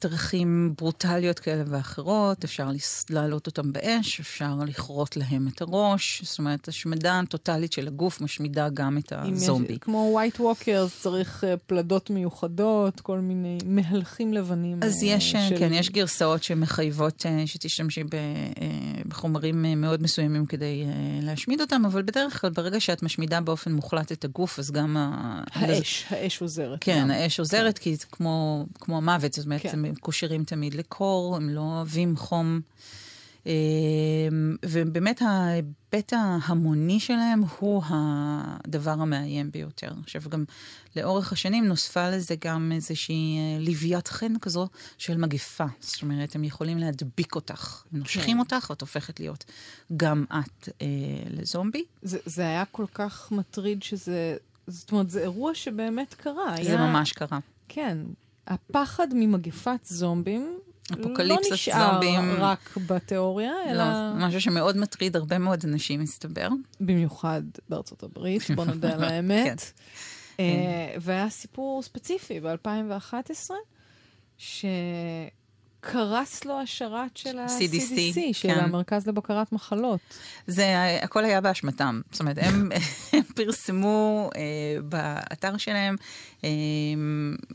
דרכים 0.01 0.45
ברוטליות 0.77 1.39
כאלה 1.39 1.63
ואחרות, 1.67 2.43
אפשר 2.43 2.69
להעלות 3.09 3.47
אותם 3.47 3.73
באש, 3.73 4.19
אפשר 4.19 4.55
לכרות 4.67 5.17
להם 5.17 5.47
את 5.47 5.61
הראש, 5.61 6.21
זאת 6.23 6.39
אומרת, 6.39 6.67
השמדה 6.67 7.21
טוטאלית 7.29 7.73
של 7.73 7.87
הגוף 7.87 8.21
משמידה 8.21 8.69
גם 8.69 8.97
את 8.97 9.13
אם 9.13 9.33
יש- 9.35 9.41
הזומבי. 9.43 9.77
כמו 9.81 10.09
ווייט 10.13 10.39
ווקרס, 10.39 10.99
צריך 11.01 11.43
אה, 11.43 11.57
פלדות 11.57 12.09
מיוחדות, 12.09 12.99
כל 13.01 13.19
מיני 13.19 13.57
מהלכים 13.65 14.33
לבנים. 14.33 14.79
אז 14.83 15.03
אה, 15.03 15.07
יש, 15.07 15.31
של- 15.31 15.57
כן, 15.59 15.73
יש 15.73 15.89
גרסאות 15.89 16.43
שמחייבות 16.43 17.25
שתשתמשי 17.45 18.03
בחומרים 19.07 19.65
מאוד 19.81 20.01
מסוימים 20.01 20.45
כדי 20.45 20.83
להשמיד 21.21 21.61
אותם, 21.61 21.81
אבל 21.85 22.01
בדרך 22.01 22.41
כלל, 22.41 22.49
ברגע 22.49 22.79
שאת 22.79 23.03
משמידה 23.03 23.34
באופן 23.41 23.71
מוחלט 23.71 24.11
את 24.11 24.25
הגוף, 24.25 24.59
אז 24.59 24.71
גם 24.71 24.97
ה... 24.97 25.43
האש, 25.51 26.05
האש 26.09 26.41
עוזרת. 26.41 26.77
כן, 26.81 26.99
גם. 27.01 27.11
האש 27.11 27.39
עוזרת, 27.39 27.77
כי 27.77 27.95
זה 27.95 28.05
כמו, 28.11 28.65
כמו 28.79 28.97
המוות, 28.97 29.33
זאת 29.33 29.45
אומרת, 29.45 29.61
כן. 29.61 29.85
הם 29.85 29.95
קושרים 29.95 30.43
תמיד 30.43 30.73
לקור, 30.73 31.35
הם 31.35 31.49
לא 31.49 31.61
אוהבים 31.61 32.17
חום. 32.17 32.61
אמ, 33.45 33.51
ובאמת 34.65 35.21
ההיבט 35.21 36.13
ההמוני 36.13 36.99
שלהם 36.99 37.43
הוא 37.59 37.83
הדבר 37.89 38.91
המאיים 38.91 39.51
ביותר. 39.51 39.91
עכשיו, 40.03 40.21
גם 40.29 40.43
לאורך 40.95 41.31
השנים 41.33 41.65
נוספה 41.65 42.09
לזה 42.09 42.35
גם 42.45 42.71
איזושהי 42.75 43.37
אה, 43.37 43.59
לוויית 43.59 44.07
חן 44.07 44.33
כזו 44.41 44.67
של 44.97 45.17
מגפה. 45.17 45.65
זאת 45.79 46.01
אומרת, 46.01 46.35
הם 46.35 46.43
יכולים 46.43 46.77
להדביק 46.77 47.35
אותך. 47.35 47.83
הם 47.93 47.99
נושכים 47.99 48.37
כן. 48.37 48.39
אותך, 48.39 48.67
ואת 48.69 48.81
הופכת 48.81 49.19
להיות 49.19 49.45
גם 49.97 50.25
את 50.29 50.69
אה, 50.81 50.87
לזומבי. 51.29 51.83
זה, 52.01 52.17
זה 52.25 52.41
היה 52.41 52.63
כל 52.65 52.85
כך 52.93 53.31
מטריד 53.31 53.83
שזה... 53.83 54.37
זאת 54.67 54.91
אומרת, 54.91 55.09
זה 55.09 55.21
אירוע 55.21 55.55
שבאמת 55.55 56.13
קרה. 56.13 56.55
זה 56.63 56.69
היה- 56.69 56.87
ממש 56.87 57.11
קרה. 57.11 57.39
כן. 57.67 57.97
הפחד 58.47 59.07
ממגפת 59.13 59.79
זומבים 59.85 60.57
אפוקליפסת 60.93 61.49
לא 61.49 61.53
נשאר 61.53 61.91
זומבים. 61.91 62.35
רק 62.39 62.77
בתיאוריה, 62.87 63.53
אלא 63.69 63.83
לא, 63.83 64.13
משהו 64.15 64.41
שמאוד 64.41 64.77
מטריד 64.77 65.15
הרבה 65.15 65.37
מאוד 65.37 65.61
אנשים, 65.63 65.99
מסתבר. 65.99 66.49
במיוחד 66.79 67.41
בארצות 67.69 68.03
הברית, 68.03 68.41
בוא 68.55 68.65
נודה 68.65 68.93
על 68.93 69.03
האמת. 69.03 69.71
כן. 70.37 70.43
אה, 70.43 70.95
והיה 70.99 71.29
סיפור 71.29 71.81
ספציפי 71.83 72.39
ב-2011, 72.39 73.51
שקרס 75.89 76.45
לו 76.45 76.59
השרת 76.59 77.17
של 77.17 77.37
CDC, 77.39 77.39
ה-CDC, 77.39 78.33
של 78.33 78.47
כן. 78.47 78.59
המרכז 78.59 79.07
לבקרת 79.07 79.51
מחלות. 79.51 79.99
זה, 80.47 80.65
הכל 81.01 81.25
היה 81.25 81.41
באשמתם. 81.41 82.01
זאת 82.11 82.19
אומרת, 82.19 82.37
הם, 82.41 82.69
הם 83.13 83.23
פרסמו 83.35 84.29
אה, 84.35 84.41
באתר 84.81 85.57
שלהם 85.57 85.95
אה, 86.43 86.49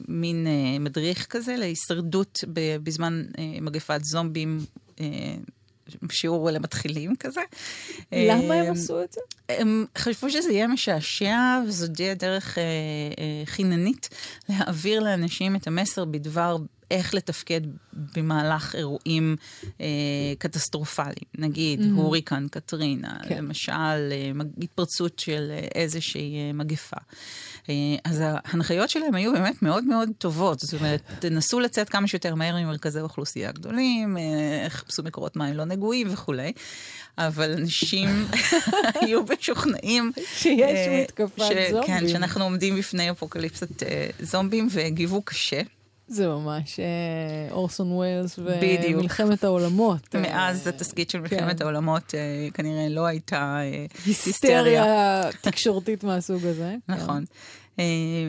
מין 0.08 0.46
אה, 0.46 0.78
מדריך 0.78 1.26
כזה 1.26 1.56
להישרדות 1.56 2.38
ב, 2.52 2.76
בזמן 2.82 3.25
אה, 3.38 3.60
מגפת 3.60 4.00
זומבים. 4.04 4.58
אה, 5.00 5.06
שיעור 6.10 6.50
למתחילים 6.50 7.16
כזה. 7.16 7.40
למה 8.12 8.54
אה, 8.54 8.60
הם 8.60 8.72
עשו 8.72 9.02
את 9.02 9.12
זה? 9.12 9.20
הם 9.49 9.87
חשבו 9.99 10.30
שזה 10.30 10.52
יהיה 10.52 10.66
משעשע, 10.66 11.60
וזו 11.66 11.87
תהיה 11.94 12.14
דרך 12.14 12.58
אה, 12.58 12.62
אה, 12.62 13.46
חיננית 13.46 14.08
להעביר 14.49 15.00
לאנשים 15.00 15.56
את 15.56 15.66
המסר 15.66 16.04
בדבר 16.04 16.56
איך 16.90 17.14
לתפקד 17.14 17.61
במהלך 17.92 18.75
אירועים 18.75 19.37
אה, 19.80 19.87
קטסטרופליים. 20.38 21.14
נגיד, 21.38 21.80
mm-hmm. 21.80 21.97
הוריקן, 21.97 22.47
קטרינה, 22.50 23.18
כן. 23.28 23.38
למשל, 23.38 23.73
אה, 23.73 24.30
התפרצות 24.62 25.18
של 25.18 25.52
איזושהי 25.75 26.37
אה, 26.37 26.52
מגפה. 26.52 26.97
אה, 27.68 27.75
אז 28.04 28.23
ההנחיות 28.25 28.90
שלהם 28.90 29.14
היו 29.14 29.32
באמת 29.32 29.62
מאוד 29.62 29.85
מאוד 29.85 30.09
טובות. 30.18 30.61
זאת 30.61 30.75
אומרת, 30.80 31.00
תנסו 31.18 31.61
לצאת 31.61 31.88
כמה 31.88 32.09
שיותר 32.09 32.35
מהר 32.35 32.56
ממרכזי 32.56 33.00
אוכלוסייה 33.00 33.52
גדולים, 33.52 34.16
אה, 34.16 34.66
חפשו 34.68 35.02
מקורות 35.02 35.37
מים 35.37 35.54
לא 35.54 35.64
נגועים 35.64 36.06
וכולי. 36.12 36.52
אבל 37.18 37.52
אנשים 37.52 38.09
היו 39.00 39.20
משוכנעים. 39.38 40.12
שיש 40.35 40.61
אה, 40.61 41.02
מתקפת 41.02 41.42
זומבים. 41.70 41.82
כן, 41.87 42.09
שאנחנו 42.09 42.44
עומדים 42.44 42.76
בפני 42.76 43.11
אפוקליפסת 43.11 43.82
זומבים 44.20 44.68
והגיבו 44.70 45.23
קשה. 45.23 45.61
זה 46.11 46.29
ממש 46.29 46.81
אורסון 47.50 47.93
ויילס 47.93 48.38
ומלחמת 48.38 49.45
העולמות. 49.45 50.14
מאז 50.23 50.67
התסכית 50.67 51.11
של 51.11 51.21
מלחמת 51.21 51.59
כן. 51.59 51.64
העולמות 51.64 52.14
כנראה 52.55 52.88
לא 52.88 53.07
הייתה 53.07 53.59
היסטריה 54.07 55.23
תקשורתית 55.40 56.05
מהסוג 56.09 56.45
הזה. 56.45 56.75
כן. 56.87 56.93
נכון. 56.93 57.25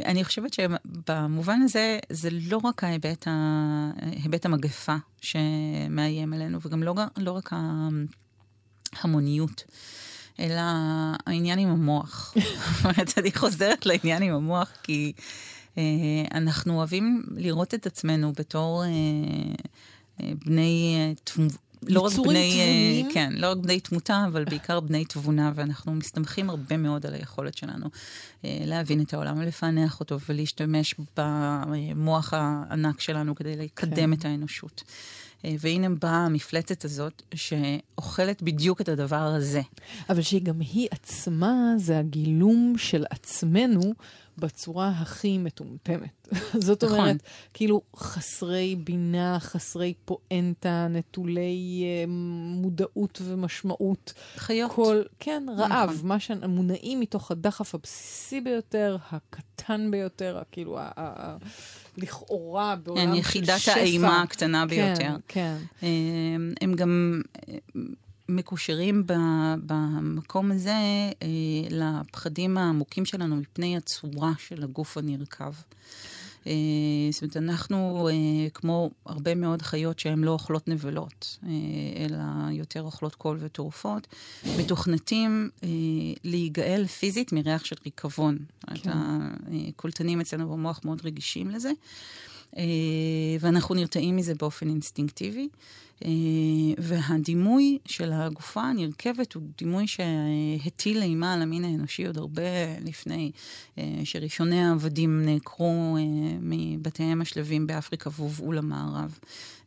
אני 0.05 0.23
חושבת 0.23 0.53
שבמובן 0.53 1.61
הזה, 1.61 1.99
זה 2.09 2.29
לא 2.31 2.59
רק 2.63 2.83
ההיבט, 2.83 3.27
ההיבט 3.27 4.45
המגפה 4.45 4.95
שמאיים 5.21 6.33
עלינו, 6.33 6.59
וגם 6.65 6.83
לא, 6.83 6.93
לא 7.17 7.31
רק 7.31 7.53
ההמוניות. 8.93 9.63
אלא 10.39 10.61
העניין 11.25 11.59
עם 11.59 11.69
המוח. 11.69 12.33
זאת 12.75 12.83
אומרת, 12.83 13.17
אני 13.17 13.31
חוזרת 13.31 13.85
לעניין 13.85 14.23
עם 14.23 14.33
המוח, 14.33 14.71
כי 14.83 15.13
אה, 15.17 15.23
אנחנו 16.33 16.77
אוהבים 16.77 17.23
לראות 17.35 17.73
את 17.73 17.85
עצמנו 17.85 18.33
בתור 18.37 18.83
אה, 18.83 18.89
אה, 20.21 20.31
בני... 20.45 20.95
אה, 21.39 21.45
לא 21.87 21.99
רק 21.99 22.11
בני, 22.11 22.21
תבונים? 22.21 23.09
כן, 23.13 23.33
לא 23.35 23.51
רק 23.51 23.57
בני 23.57 23.79
תמותה, 23.79 24.23
אבל 24.27 24.45
בעיקר 24.45 24.79
בני 24.79 25.05
תבונה, 25.05 25.51
ואנחנו 25.55 25.93
מסתמכים 25.93 26.49
הרבה 26.49 26.77
מאוד 26.77 27.05
על 27.05 27.13
היכולת 27.13 27.57
שלנו 27.57 27.89
אה, 28.45 28.59
להבין 28.65 29.01
את 29.01 29.13
העולם 29.13 29.39
ולפענח 29.39 29.99
אותו 29.99 30.17
ולהשתמש 30.29 30.95
במוח 31.17 32.33
הענק 32.33 33.01
שלנו 33.01 33.35
כדי 33.35 33.55
לקדם 33.55 33.95
כן. 33.95 34.13
את 34.13 34.25
האנושות. 34.25 34.83
אה, 35.45 35.55
והנה 35.59 35.89
באה 35.89 36.25
המפלצת 36.25 36.85
הזאת, 36.85 37.21
שאוכלת 37.33 38.41
בדיוק 38.41 38.81
את 38.81 38.89
הדבר 38.89 39.15
הזה. 39.15 39.61
אבל 40.09 40.21
שהיא 40.21 40.41
גם 40.41 40.59
היא 40.59 40.87
עצמה, 40.91 41.73
זה 41.77 41.99
הגילום 41.99 42.73
של 42.77 43.05
עצמנו 43.09 43.93
בצורה 44.41 44.89
הכי 44.89 45.37
מטומטמת. 45.37 46.27
זאת 46.67 46.83
נכון. 46.83 46.99
אומרת, 46.99 47.23
כאילו 47.53 47.81
חסרי 47.95 48.75
בינה, 48.75 49.37
חסרי 49.39 49.93
פואנטה, 50.05 50.87
נטולי 50.89 51.83
uh, 51.83 52.09
מודעות 52.61 53.21
ומשמעות. 53.23 54.13
חיות. 54.35 54.71
כל, 54.71 55.01
כן, 55.19 55.43
רעב. 55.57 55.89
נכון. 55.89 56.07
מה 56.07 56.19
שמונעים 56.19 56.99
מתוך 56.99 57.31
הדחף 57.31 57.75
הבסיסי 57.75 58.41
ביותר, 58.41 58.97
הקטן 59.11 59.91
ביותר, 59.91 60.41
כאילו, 60.51 60.79
ה... 60.79 60.91
ה 60.97 61.37
לכאורה 61.97 62.75
בעולם 62.75 63.15
כן, 63.15 63.15
של 63.15 63.21
שפע. 63.21 63.39
יחידת 63.39 63.67
האימה 63.67 64.21
הקטנה 64.21 64.65
ביותר. 64.65 64.95
כן, 64.97 65.15
כן. 65.27 65.57
אה, 65.83 65.87
הם 66.61 66.73
גם 66.73 67.21
מקושרים 68.35 69.03
במקום 69.65 70.51
הזה 70.51 70.71
אה, 71.21 71.27
לפחדים 71.69 72.57
העמוקים 72.57 73.05
שלנו 73.05 73.35
מפני 73.35 73.77
הצורה 73.77 74.31
של 74.37 74.63
הגוף 74.63 74.97
הנרקב. 74.97 75.53
אה, 76.47 76.53
זאת 77.11 77.21
אומרת, 77.21 77.37
אנחנו, 77.37 78.09
אה, 78.11 78.49
כמו 78.53 78.89
הרבה 79.05 79.35
מאוד 79.35 79.61
חיות 79.61 79.99
שהן 79.99 80.23
לא 80.23 80.31
אוכלות 80.31 80.67
נבלות, 80.67 81.37
אלא 81.97 82.51
יותר 82.51 82.81
אוכלות 82.81 83.15
קול 83.15 83.37
ותרופות, 83.39 84.07
מתוכנתים 84.59 85.49
להיגאל 86.23 86.87
פיזית 86.87 87.31
מריח 87.31 87.65
של 87.65 87.75
ריקבון. 87.85 88.37
כן. 88.73 88.91
הקולטנים 89.69 90.21
אצלנו 90.21 90.49
במוח 90.49 90.81
מאוד 90.85 91.01
רגישים 91.03 91.49
לזה, 91.49 91.71
ואנחנו 93.39 93.75
נרתעים 93.75 94.15
מזה 94.15 94.35
באופן 94.35 94.69
אינסטינקטיבי. 94.69 95.47
אה, 96.05 96.73
והדימוי 96.77 97.77
של 97.85 98.13
הגופה 98.13 98.61
הנרכבת 98.61 99.33
הוא 99.33 99.43
דימוי 99.57 99.85
שהטיל 99.87 101.01
אימה 101.01 101.33
על 101.33 101.41
המין 101.41 101.65
האנושי 101.65 102.05
עוד 102.05 102.17
הרבה 102.17 102.41
לפני 102.85 103.31
אה, 103.77 104.01
שראשוני 104.03 104.63
העבדים 104.63 105.25
נעקרו 105.25 105.97
אה, 105.97 106.03
מבתיהם 106.41 107.21
השלווים 107.21 107.67
באפריקה 107.67 108.09
והובאו 108.13 108.51
למערב. 108.51 109.19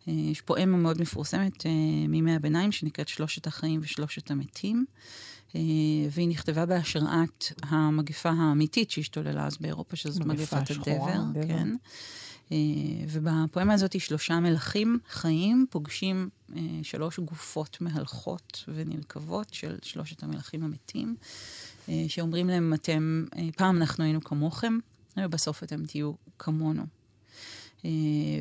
יש 0.07 0.41
פואמה 0.41 0.77
מאוד 0.77 1.01
מפורסמת 1.01 1.67
מימי 2.09 2.35
הביניים 2.35 2.73
שנקראת 2.73 3.09
שלושת 3.09 3.47
החיים 3.47 3.81
ושלושת 3.83 4.31
המתים. 4.31 4.85
והיא 6.11 6.29
נכתבה 6.29 6.67
בהשראת 6.67 7.45
המגפה 7.63 8.31
האמיתית 8.31 8.91
שהשתוללה 8.91 9.47
אז 9.47 9.57
באירופה, 9.61 9.97
שזו 9.97 10.25
מגפת 10.25 10.71
הדבר. 10.71 11.23
כן. 11.49 11.69
אה, 12.53 12.57
ובפואמה 13.09 13.75
הזאת 13.75 14.01
שלושה 14.01 14.41
מלכים 14.41 14.99
חיים 15.09 15.67
פוגשים 15.71 16.29
אה, 16.57 16.61
שלוש 16.83 17.19
גופות 17.19 17.81
מהלכות 17.81 18.65
ונרקבות 18.69 19.55
של 19.55 19.79
שלושת 19.83 20.23
המלכים 20.23 20.65
המתים, 20.65 21.17
אה, 21.89 22.05
שאומרים 22.09 22.49
להם, 22.49 22.75
אתם, 22.75 23.25
פעם 23.57 23.77
אנחנו 23.77 24.05
היינו 24.05 24.25
כמוכם, 24.25 24.79
ובסוף 25.17 25.63
אתם 25.63 25.87
תהיו 25.87 26.13
כמונו. 26.39 26.83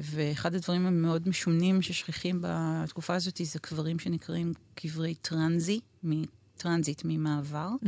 ואחד 0.04 0.56
הדברים 0.56 0.86
המאוד 0.86 1.30
משונים 1.30 1.82
ששכיחים 1.82 2.39
בתקופה 2.42 3.16
הזאת 3.16 3.42
זה 3.44 3.60
קברים 3.60 4.00
שנקראים 4.00 4.54
קברי 4.76 5.16
טרנזי, 5.16 5.80
טרנזיט 6.58 7.02
ממעבר, 7.06 7.70
mm-hmm. 7.84 7.88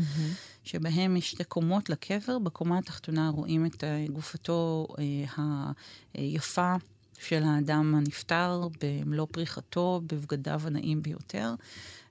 שבהם 0.63 1.17
יש 1.17 1.31
שתי 1.31 1.43
קומות 1.43 1.89
לקבר. 1.89 2.39
בקומה 2.39 2.77
התחתונה 2.77 3.29
רואים 3.29 3.65
את 3.65 3.83
גופתו 4.13 4.87
אה, 4.99 5.71
היפה 6.13 6.75
של 7.19 7.43
האדם 7.43 7.95
הנפטר 7.95 8.67
במלוא 8.81 9.27
פריחתו, 9.31 10.01
בבגדיו 10.07 10.61
הנאים 10.65 11.01
ביותר, 11.01 11.55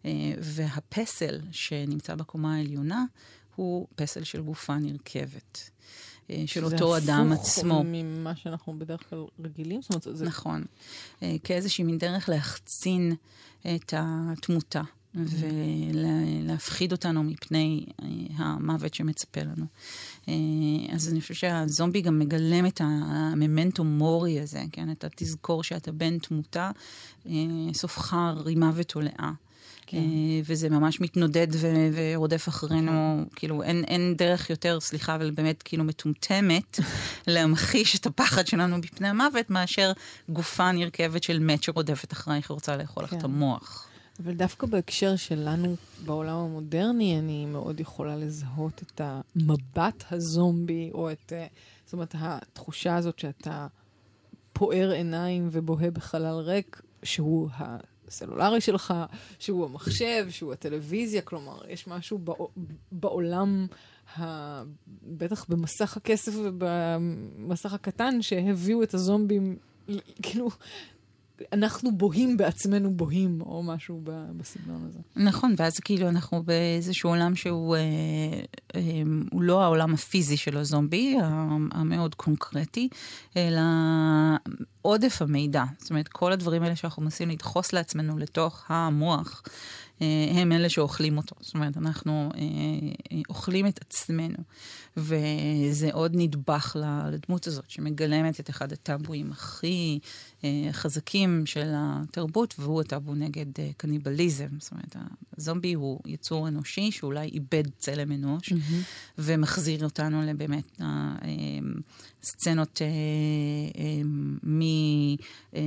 אה, 0.04 0.10
והפסל 0.38 1.40
שנמצא 1.52 2.14
בקומה 2.14 2.54
העליונה 2.54 3.04
הוא 3.56 3.86
פסל 3.96 4.24
של 4.24 4.42
גופה 4.42 4.76
נרכבת. 4.76 5.70
אה, 6.30 6.42
של 6.46 6.64
אותו 6.64 6.96
אדם 6.96 7.32
עצמו. 7.32 7.44
שזה 7.44 7.60
הפוך 7.60 7.86
ממה 7.86 8.36
שאנחנו 8.36 8.78
בדרך 8.78 9.10
כלל 9.10 9.24
רגילים? 9.44 9.82
זאת 9.82 9.90
אומרת, 9.90 10.18
זה... 10.18 10.24
נכון. 10.24 10.64
אה, 11.22 11.36
כאיזושהי 11.44 11.84
מין 11.84 11.98
דרך 11.98 12.28
להחצין 12.28 13.14
את 13.60 13.94
התמותה. 13.96 14.82
ולהפחיד 15.14 16.92
אותנו 16.92 17.22
מפני 17.22 17.86
אה, 18.02 18.06
המוות 18.36 18.94
שמצפה 18.94 19.40
לנו. 19.40 19.66
אה, 20.28 20.34
אז 20.94 21.08
אני 21.12 21.20
חושבת 21.20 21.36
שהזומבי 21.36 22.00
גם 22.00 22.18
מגלם 22.18 22.66
את 22.66 22.80
הממנטו 22.84 23.84
מורי 23.84 24.40
הזה, 24.40 24.62
כן? 24.72 24.90
את 24.90 25.04
התזכור 25.04 25.62
שאתה 25.62 25.92
בן 25.92 26.18
תמותה, 26.18 26.70
אה, 27.26 27.32
סופך 27.74 28.16
רימה 28.44 28.72
ותולעה. 28.74 29.32
כן. 29.86 29.98
וזה 30.44 30.70
ממש 30.70 31.00
מתנודד 31.00 31.46
ו- 31.50 31.88
ורודף 31.92 32.48
אחרינו, 32.48 32.90
כן. 32.90 33.36
כאילו 33.36 33.62
אין, 33.62 33.84
אין 33.84 34.14
דרך 34.16 34.50
יותר, 34.50 34.80
סליחה, 34.80 35.14
אבל 35.14 35.30
באמת 35.30 35.62
כאילו 35.62 35.84
מטומטמת, 35.84 36.80
להמחיש 37.26 37.96
את 37.96 38.06
הפחד 38.06 38.46
שלנו 38.46 38.78
מפני 38.78 39.08
המוות, 39.08 39.50
מאשר 39.50 39.92
גופה 40.28 40.72
נרכבת 40.72 41.22
של 41.22 41.38
מת 41.38 41.62
שרודפת 41.62 42.12
אחרייך 42.12 42.50
ורוצה 42.50 42.76
לאכול 42.76 43.04
לך 43.04 43.10
כן. 43.10 43.18
את 43.18 43.24
המוח. 43.24 43.88
אבל 44.20 44.34
דווקא 44.34 44.66
בהקשר 44.66 45.16
שלנו 45.16 45.76
בעולם 46.04 46.36
המודרני, 46.36 47.18
אני 47.18 47.46
מאוד 47.46 47.80
יכולה 47.80 48.16
לזהות 48.16 48.82
את 48.82 49.00
המבט 49.04 50.04
הזומבי, 50.10 50.90
או 50.94 51.12
את, 51.12 51.32
אה, 51.32 51.46
זאת 51.84 51.92
אומרת, 51.92 52.14
התחושה 52.18 52.96
הזאת 52.96 53.18
שאתה 53.18 53.66
פוער 54.52 54.90
עיניים 54.90 55.48
ובוהה 55.52 55.90
בחלל 55.90 56.34
ריק, 56.34 56.82
שהוא 57.02 57.48
הסלולרי 58.08 58.60
שלך, 58.60 58.94
שהוא 59.38 59.64
המחשב, 59.64 60.26
שהוא 60.30 60.52
הטלוויזיה, 60.52 61.22
כלומר, 61.22 61.62
יש 61.68 61.86
משהו 61.86 62.20
בעולם, 62.92 63.66
ה... 64.18 64.62
בטח 65.02 65.44
במסך 65.48 65.96
הכסף 65.96 66.32
ובמסך 66.36 67.72
הקטן, 67.72 68.22
שהביאו 68.22 68.82
את 68.82 68.94
הזומבים, 68.94 69.56
כאילו, 70.22 70.48
אנחנו 71.52 71.96
בוהים 71.96 72.36
בעצמנו 72.36 72.94
בוהים, 72.94 73.40
או 73.40 73.62
משהו 73.62 74.00
בסגנון 74.36 74.86
הזה. 74.88 74.98
נכון, 75.16 75.54
ואז 75.56 75.78
כאילו 75.78 76.08
אנחנו 76.08 76.42
באיזשהו 76.42 77.10
עולם 77.10 77.36
שהוא 77.36 77.76
אה, 77.76 77.80
אה, 78.74 78.80
הוא 79.30 79.42
לא 79.42 79.62
העולם 79.62 79.94
הפיזי 79.94 80.36
של 80.36 80.56
הזומבי, 80.56 81.16
המאוד 81.72 82.14
קונקרטי, 82.14 82.88
אלא 83.36 83.60
עודף 84.82 85.22
המידע. 85.22 85.64
זאת 85.78 85.90
אומרת, 85.90 86.08
כל 86.08 86.32
הדברים 86.32 86.62
האלה 86.62 86.76
שאנחנו 86.76 87.02
מנסים 87.02 87.30
לדחוס 87.30 87.72
לעצמנו 87.72 88.18
לתוך 88.18 88.64
המוח, 88.68 89.42
הם 90.34 90.52
אלה 90.52 90.68
שאוכלים 90.68 91.16
אותו. 91.16 91.36
זאת 91.40 91.54
אומרת, 91.54 91.76
אנחנו 91.76 92.30
אוכלים 93.28 93.66
את 93.66 93.80
עצמנו. 93.80 94.38
וזה 94.96 95.90
עוד 95.92 96.12
נדבך 96.14 96.76
לדמות 97.12 97.46
הזאת, 97.46 97.70
שמגלמת 97.70 98.40
את 98.40 98.50
אחד 98.50 98.72
הטאבואים 98.72 99.32
הכי 99.32 99.98
חזקים 100.72 101.46
של 101.46 101.72
התרבות, 101.74 102.54
והוא 102.58 102.80
הטאבו 102.80 103.14
נגד 103.14 103.46
קניבליזם. 103.76 104.48
זאת 104.58 104.72
אומרת, 104.72 104.96
הזומבי 105.38 105.72
הוא 105.72 106.00
יצור 106.06 106.48
אנושי 106.48 106.90
שאולי 106.90 107.28
איבד 107.28 107.70
צלם 107.78 108.12
אנוש, 108.12 108.52
mm-hmm. 108.52 109.18
ומחזיר 109.18 109.84
אותנו 109.84 110.22
לבאמת 110.22 110.80
סצנות 112.24 112.82
אה, 112.82 112.86
אה, 113.78 115.60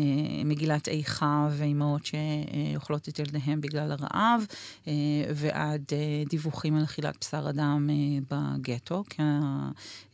ממגילת 0.43 0.87
איכה 0.87 1.49
ואימהות 1.51 2.01
שאוכלות 2.05 3.09
את 3.09 3.19
ילדיהם 3.19 3.61
בגלל 3.61 3.91
הרעב, 3.91 4.16
אה, 4.87 4.93
ועד 5.35 5.83
אה, 5.91 6.23
דיווחים 6.29 6.75
על 6.75 6.83
אכילת 6.83 7.17
בשר 7.21 7.49
אדם 7.49 7.89
אה, 7.89 8.37
בגטו, 8.57 9.03
כי 9.09 9.21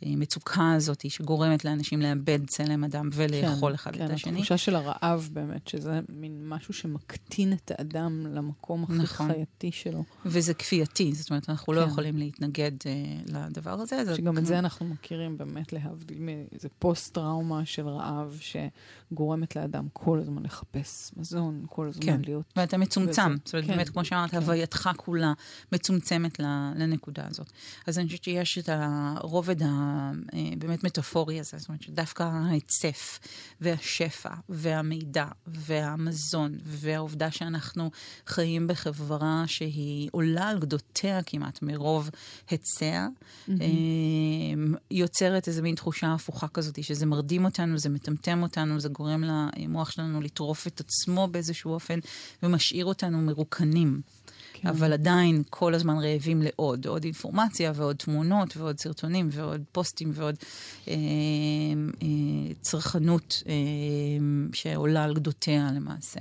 המצוקה 0.01 0.73
הזאת 0.73 1.11
שגורמת 1.11 1.65
לאנשים 1.65 2.01
לאבד 2.01 2.39
צלם 2.47 2.83
אדם 2.83 3.09
ולאכול 3.13 3.71
כן, 3.71 3.75
אחד 3.75 3.95
כן, 3.95 4.05
את 4.05 4.09
השני. 4.09 4.31
כן, 4.31 4.37
התחושה 4.37 4.57
של 4.57 4.75
הרעב 4.75 5.29
באמת, 5.33 5.67
שזה 5.67 5.99
מין 6.09 6.49
משהו 6.49 6.73
שמקטין 6.73 7.53
את 7.53 7.71
האדם 7.77 8.25
למקום 8.33 8.83
הכי 8.83 8.93
נכון. 8.93 9.27
חייתי 9.27 9.71
שלו. 9.71 10.03
וזה 10.25 10.53
כפייתי, 10.53 11.13
זאת 11.13 11.29
אומרת, 11.29 11.49
אנחנו 11.49 11.73
לא 11.73 11.81
כן. 11.81 11.87
לא 11.87 11.91
יכולים 11.91 12.17
להתנגד 12.17 12.71
אה, 12.85 13.45
לדבר 13.47 13.71
הזה. 13.71 14.15
שגם. 14.15 14.37
את 14.37 14.45
זה 14.45 14.59
אנחנו 14.59 14.85
מכירים 14.85 15.37
באמת 15.37 15.73
להבדיל 15.73 16.29
איזה 16.51 16.69
פוסט-טראומה 16.79 17.65
של 17.65 17.87
רעב 17.87 18.39
שגורמת 18.41 19.55
לאדם 19.55 19.87
כל 19.93 20.19
הזמן 20.19 20.43
לחפש 20.43 21.11
מזון, 21.17 21.65
כל 21.69 21.87
הזמן 21.87 22.05
כן. 22.05 22.21
להיות... 22.25 22.53
ואתה 22.55 22.77
מצומצם. 22.77 23.31
וזה, 23.31 23.37
זאת 23.45 23.53
אומרת, 23.53 23.65
כן, 23.67 23.73
באמת, 23.73 23.89
כמו 23.93 24.05
שאמרת, 24.05 24.31
כן. 24.31 24.37
הווייתך 24.37 24.89
כולה 24.97 25.33
מצומצמת 25.71 26.39
לנקודה 26.75 27.23
הזאת. 27.29 27.51
אז 27.87 27.99
אני 27.99 28.07
חושבת 28.07 28.23
שיש 28.23 28.57
את 28.57 28.69
הרובד 28.71 29.55
הבאמת 29.61 30.83
מטאפורי 30.83 31.39
הזה, 31.39 31.57
זאת 31.57 31.69
אומרת, 31.69 31.81
שדווקא 31.81 32.23
ההיצף 32.23 33.19
והשפע 33.61 34.33
והמידע 34.49 35.25
והמזון 35.47 36.57
והעובדה 36.63 37.31
שאנחנו 37.31 37.91
חיים 38.27 38.67
בחברה 38.67 39.43
שהיא 39.47 40.09
עולה 40.11 40.49
על 40.49 40.59
גדותיה 40.59 41.23
כמעט 41.23 41.61
מרוב 41.61 42.09
היצע, 42.49 43.07
mm-hmm. 43.47 43.51
יוצרת 44.91 45.47
איזו 45.47 45.61
מין 45.61 45.75
תחושה 45.75 46.13
הפוכה 46.13 46.47
כזאת, 46.47 46.83
שזה 46.83 47.05
מרדים 47.05 47.45
אותנו, 47.45 47.77
זה 47.77 47.89
מטמטם 47.89 48.43
אותנו, 48.43 48.79
זה 48.79 48.89
גורם 48.89 49.23
למוח 49.23 49.91
שלנו 49.91 50.21
לטרוף 50.21 50.67
את 50.67 50.79
עצמו 50.79 51.27
באיזשהו 51.27 51.73
אופן, 51.73 51.99
ומשאיר 52.43 52.85
אותנו 52.85 53.17
מרוקנים. 53.21 53.82
כן. 54.53 54.67
אבל 54.67 54.93
עדיין 54.93 55.43
כל 55.49 55.73
הזמן 55.73 55.97
רעבים 55.97 56.41
לעוד, 56.41 56.87
עוד 56.87 57.03
אינפורמציה 57.03 57.71
ועוד 57.75 57.95
תמונות 57.95 58.57
ועוד 58.57 58.79
סרטונים 58.79 59.29
ועוד 59.31 59.61
פוסטים 59.71 60.11
ועוד 60.13 60.35
אה, 60.87 60.93
אה, 62.01 62.07
צרכנות 62.61 63.43
אה, 63.47 63.53
שעולה 64.53 65.03
על 65.03 65.13
גדותיה 65.13 65.69
למעשה. 65.75 66.19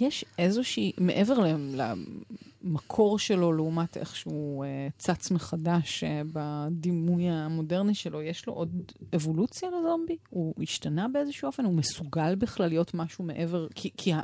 יש 0.00 0.24
איזושהי, 0.38 0.92
מעבר 0.98 1.34
למקור 2.64 3.18
שלו 3.18 3.52
לעומת 3.52 3.96
איך 3.96 4.16
שהוא 4.16 4.64
אה, 4.64 4.88
צץ 4.98 5.30
מחדש 5.30 6.04
אה, 6.04 6.22
בדימוי 6.32 7.28
המודרני 7.28 7.94
שלו, 7.94 8.22
יש 8.22 8.46
לו 8.46 8.52
עוד 8.52 8.92
אבולוציה 9.16 9.68
לזומבי? 9.68 10.16
הוא 10.30 10.54
השתנה 10.62 11.08
באיזשהו 11.08 11.46
אופן? 11.46 11.64
הוא 11.64 11.74
מסוגל 11.74 12.34
בכלל 12.34 12.68
להיות 12.68 12.94
משהו 12.94 13.24
מעבר? 13.24 13.66
כי, 13.74 13.90
כי 13.96 14.12
ה, 14.12 14.20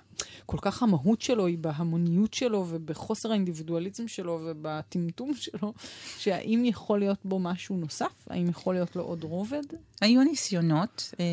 כל 0.47 0.59
כך 0.61 0.83
המהות 0.83 1.21
שלו 1.21 1.47
היא 1.47 1.59
בהמוניות 1.59 2.35
שלו 2.35 2.67
ובחוסר 2.69 3.31
האינדיבידואליזם 3.31 4.09
שלו 4.09 4.41
ובטמטום 4.45 5.35
שלו, 5.35 5.73
שהאם 6.19 6.63
יכול 6.65 6.99
להיות 6.99 7.19
בו 7.25 7.39
משהו 7.39 7.77
נוסף? 7.77 8.29
האם 8.31 8.49
יכול 8.49 8.75
להיות 8.75 8.97
לו 8.97 9.03
עוד 9.03 9.25
רובד? 9.25 9.63
היו 10.01 10.25
ניסיונות, 10.25 11.15
אה, 11.21 11.25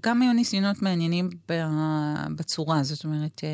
גם 0.00 0.22
היו 0.22 0.32
ניסיונות 0.32 0.82
מעניינים 0.82 1.30
בצורה, 2.36 2.82
זאת 2.82 3.04
אומרת, 3.04 3.40
אה, 3.44 3.48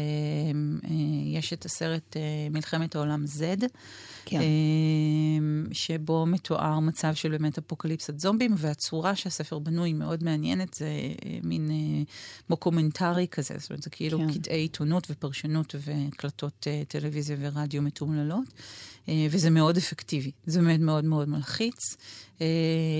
אה, 0.90 0.94
יש 1.38 1.52
את 1.52 1.64
הסרט 1.64 2.16
מלחמת 2.50 2.94
העולם 2.94 3.24
Z, 3.38 3.42
כן. 4.30 4.40
שבו 5.72 6.26
מתואר 6.26 6.80
מצב 6.80 7.14
של 7.14 7.30
באמת 7.30 7.58
אפוקליפסת 7.58 8.20
זומבים, 8.20 8.54
והצורה 8.56 9.16
שהספר 9.16 9.58
בנוי 9.58 9.92
מאוד 9.92 10.24
מעניינת, 10.24 10.74
זה 10.74 10.90
מין 11.42 11.70
מוקומנטרי 12.50 13.26
כזה, 13.30 13.54
זאת 13.58 13.70
אומרת, 13.70 13.82
זה 13.82 13.90
כאילו 13.90 14.18
כן. 14.18 14.32
קטעי 14.32 14.60
עיתונות 14.60 15.06
ופרשנות 15.10 15.74
והקלטות 15.78 16.66
טלוויזיה 16.88 17.36
ורדיו 17.40 17.82
מתומללות. 17.82 18.44
אה, 19.08 19.26
וזה 19.30 19.50
מאוד 19.50 19.76
אפקטיבי. 19.76 20.30
זה 20.46 20.60
באמת 20.60 20.80
מאוד 20.80 21.04
מאוד 21.04 21.28
מלחיץ. 21.28 21.96
אה, 22.40 22.46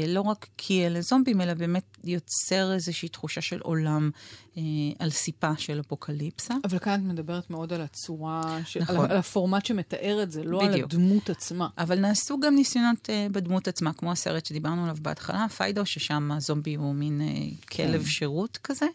לא 0.08 0.20
רק 0.20 0.46
כי 0.56 0.86
אלה 0.86 1.00
זומבים, 1.00 1.40
אלא 1.40 1.54
באמת 1.54 1.98
יוצר 2.04 2.72
איזושהי 2.72 3.08
תחושה 3.08 3.40
של 3.40 3.60
עולם 3.60 4.10
אה, 4.56 4.62
על 4.98 5.10
סיפה 5.10 5.56
של 5.58 5.80
אפוקליפסה. 5.80 6.54
אבל 6.64 6.78
כאן 6.78 7.00
את 7.00 7.04
מדברת 7.04 7.50
מאוד 7.50 7.72
על 7.72 7.80
הצורה, 7.80 8.58
של, 8.64 8.80
נכון. 8.80 8.96
על, 8.96 9.10
על 9.10 9.16
הפורמט 9.16 9.66
שמתאר 9.66 10.22
את 10.22 10.32
זה, 10.32 10.44
לא 10.44 10.58
בדיוק. 10.58 10.74
על 10.74 10.80
הדמות 10.84 11.19
עצמה. 11.28 11.68
אבל 11.78 11.98
נעשו 11.98 12.40
גם 12.40 12.54
ניסיונות 12.54 13.08
בדמות 13.32 13.68
עצמה, 13.68 13.92
כמו 13.92 14.12
הסרט 14.12 14.46
שדיברנו 14.46 14.82
עליו 14.82 14.96
בהתחלה, 15.02 15.46
פיידו, 15.56 15.86
ששם 15.86 16.32
הזומבי 16.32 16.74
הוא 16.74 16.94
מין 16.94 17.20
כלב 17.70 18.02
כן. 18.02 18.08
שירות 18.08 18.58
כזה. 18.64 18.86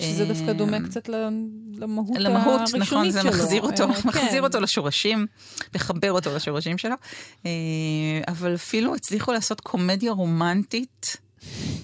שזה 0.00 0.24
דווקא 0.24 0.52
דומה 0.52 0.76
קצת 0.88 1.08
למהות 1.08 2.16
הראשונית 2.16 2.86
שלו. 2.86 3.00
נכון, 3.00 3.10
זה 3.10 3.22
מחזיר 3.22 3.62
אותו, 3.62 3.94
כן. 3.94 4.08
מחזיר 4.08 4.42
אותו 4.42 4.60
לשורשים, 4.60 5.26
מחבר 5.74 6.12
אותו 6.12 6.34
לשורשים 6.34 6.78
שלו. 6.78 6.94
אה, 7.46 7.50
אבל 8.28 8.54
אפילו 8.54 8.94
הצליחו 8.94 9.32
לעשות 9.32 9.60
קומדיה 9.60 10.12
רומנטית 10.12 11.16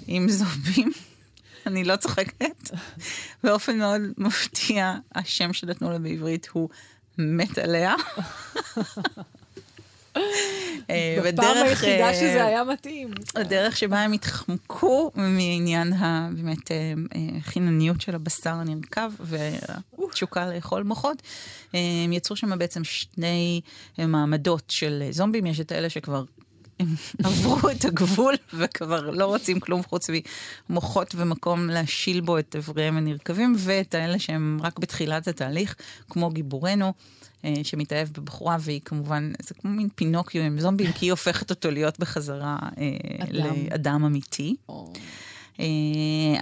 עם 0.07 0.29
זובים. 0.29 0.93
אני 1.67 1.85
לא 1.85 1.97
צוחקת. 1.97 2.71
באופן 3.45 3.79
מאוד 3.79 4.01
מפתיע, 4.19 4.95
השם 5.15 5.53
שנתנו 5.53 5.91
לה 5.91 5.99
בעברית 5.99 6.49
הוא 6.53 6.69
מת 7.19 7.59
עליה. 7.59 7.95
אה, 10.91 11.19
בפעם 11.25 11.57
היחידה 11.67 12.09
אה, 12.09 12.15
שזה 12.15 12.45
היה 12.45 12.65
מתאים. 12.65 13.11
הדרך 13.35 13.77
שבה 13.77 14.01
הם 14.01 14.13
התחמקו 14.13 15.11
מעניין 15.15 15.93
הבאמת 15.93 16.71
חינניות 17.41 18.01
של 18.01 18.15
הבשר 18.15 18.55
הנרקב 18.55 19.11
והתשוקה 19.21 20.47
לאכול 20.47 20.83
מוחות. 20.83 21.23
הם 21.75 22.13
יצרו 22.13 22.37
שם 22.37 22.59
בעצם 22.59 22.85
שני 22.85 23.61
מעמדות 23.99 24.65
של 24.69 25.03
זומבים, 25.11 25.47
יש 25.47 25.61
את 25.61 25.73
האלה 25.73 25.91
שכבר 25.91 26.25
הם 26.81 26.95
עברו 27.25 27.71
את 27.71 27.85
הגבול 27.85 28.35
וכבר 28.55 29.11
לא 29.11 29.27
רוצים 29.27 29.61
כלום 29.61 29.83
חוץ 29.83 30.11
ממוחות 30.71 31.15
ומקום 31.17 31.69
להשיל 31.71 32.21
בו 32.21 32.39
את 32.39 32.57
איבריהם 32.57 32.97
הנרקבים, 32.97 33.55
ואת 33.59 33.95
האלה 33.95 34.19
שהם 34.19 34.59
רק 34.63 34.79
בתחילת 34.79 35.29
התהליך, 35.29 35.75
כמו 36.11 36.31
גיבורנו. 36.31 36.93
אה, 37.45 37.55
שמתאהב 37.63 38.09
בבחורה, 38.13 38.57
והיא 38.61 38.81
כמובן, 38.85 39.33
זה 39.43 39.55
כמו 39.55 39.71
מין 39.71 39.89
פינוקיו 39.95 40.43
עם 40.43 40.61
זומבים, 40.61 40.93
כי 40.93 41.07
היא 41.07 41.13
הופכת 41.13 41.51
אותו 41.51 41.71
להיות 41.71 41.99
בחזרה 41.99 42.59
אה, 42.79 42.87
לאדם 43.31 44.05
אמיתי. 44.05 44.57
אה, 45.61 45.65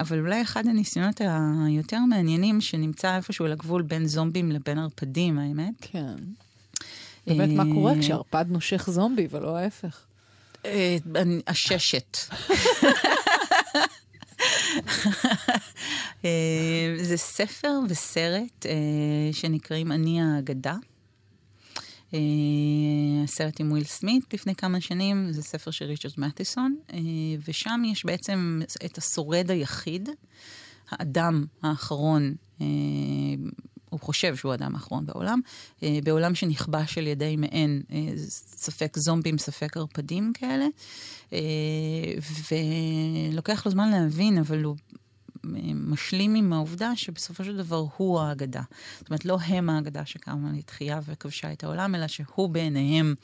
אבל 0.01 0.19
אולי 0.19 0.43
אחד 0.43 0.67
הניסיונות 0.67 1.21
היותר 1.67 1.99
מעניינים, 1.99 2.61
שנמצא 2.61 3.17
איפשהו 3.17 3.45
על 3.45 3.53
הגבול 3.53 3.83
בין 3.83 4.07
זומבים 4.07 4.53
לבין 4.53 4.79
ערפדים, 4.79 5.39
האמת. 5.39 5.75
כן. 5.81 6.15
באמת, 7.27 7.49
מה 7.49 7.65
קורה 7.75 7.93
כשערפד 8.01 8.45
נושך 8.49 8.91
זומבי 8.91 9.27
ולא 9.31 9.57
ההפך? 9.57 10.05
הששת. 11.47 12.19
זה 17.03 17.17
ספר 17.17 17.81
וסרט 17.89 18.67
שנקראים 19.33 19.93
אני 19.93 20.23
האגדה. 20.23 20.75
אה, 22.15 22.19
הסרט 23.25 23.61
עם 23.61 23.71
וויל 23.71 23.85
סמית 23.85 24.35
לפני 24.35 24.55
כמה 24.55 24.81
שנים, 24.81 25.33
זה 25.33 25.43
ספר 25.43 25.71
של 25.71 25.85
ריצ'רד 25.85 26.13
מתיסון, 26.19 26.77
אה, 26.93 26.99
ושם 27.49 27.83
יש 27.85 28.05
בעצם 28.05 28.61
את 28.85 28.99
השורד 28.99 29.51
היחיד, 29.51 30.09
האדם 30.91 31.45
האחרון, 31.63 32.35
אה, 32.61 32.67
הוא 33.91 34.01
חושב 34.01 34.37
שהוא 34.37 34.53
האדם 34.53 34.75
האחרון 34.75 35.07
בעולם, 35.07 35.41
בעולם 36.05 36.35
שנכבש 36.35 36.99
על 36.99 37.07
ידי 37.07 37.37
מעין 37.37 37.83
ספק 38.57 38.99
זומבים, 38.99 39.39
ספק 39.39 39.77
ערפדים 39.77 40.33
כאלה, 40.35 40.67
ולוקח 43.33 43.67
לו 43.67 43.73
זמן 43.73 43.91
להבין, 43.91 44.39
אבל 44.39 44.63
הוא 44.63 44.77
משלים 45.75 46.35
עם 46.35 46.53
העובדה 46.53 46.97
שבסופו 46.97 47.45
של 47.45 47.57
דבר 47.57 47.87
הוא 47.97 48.21
האגדה. 48.21 48.63
זאת 48.99 49.09
אומרת, 49.09 49.25
לא 49.25 49.39
הם 49.41 49.71
האגדה 49.71 50.07
שקמה 50.07 50.51
לתחייה 50.53 51.01
וכבשה 51.05 51.53
את 51.53 51.65
העולם, 51.65 51.95
אלא 51.95 52.07
שהוא 52.07 52.49
בעיניהם 52.51 53.15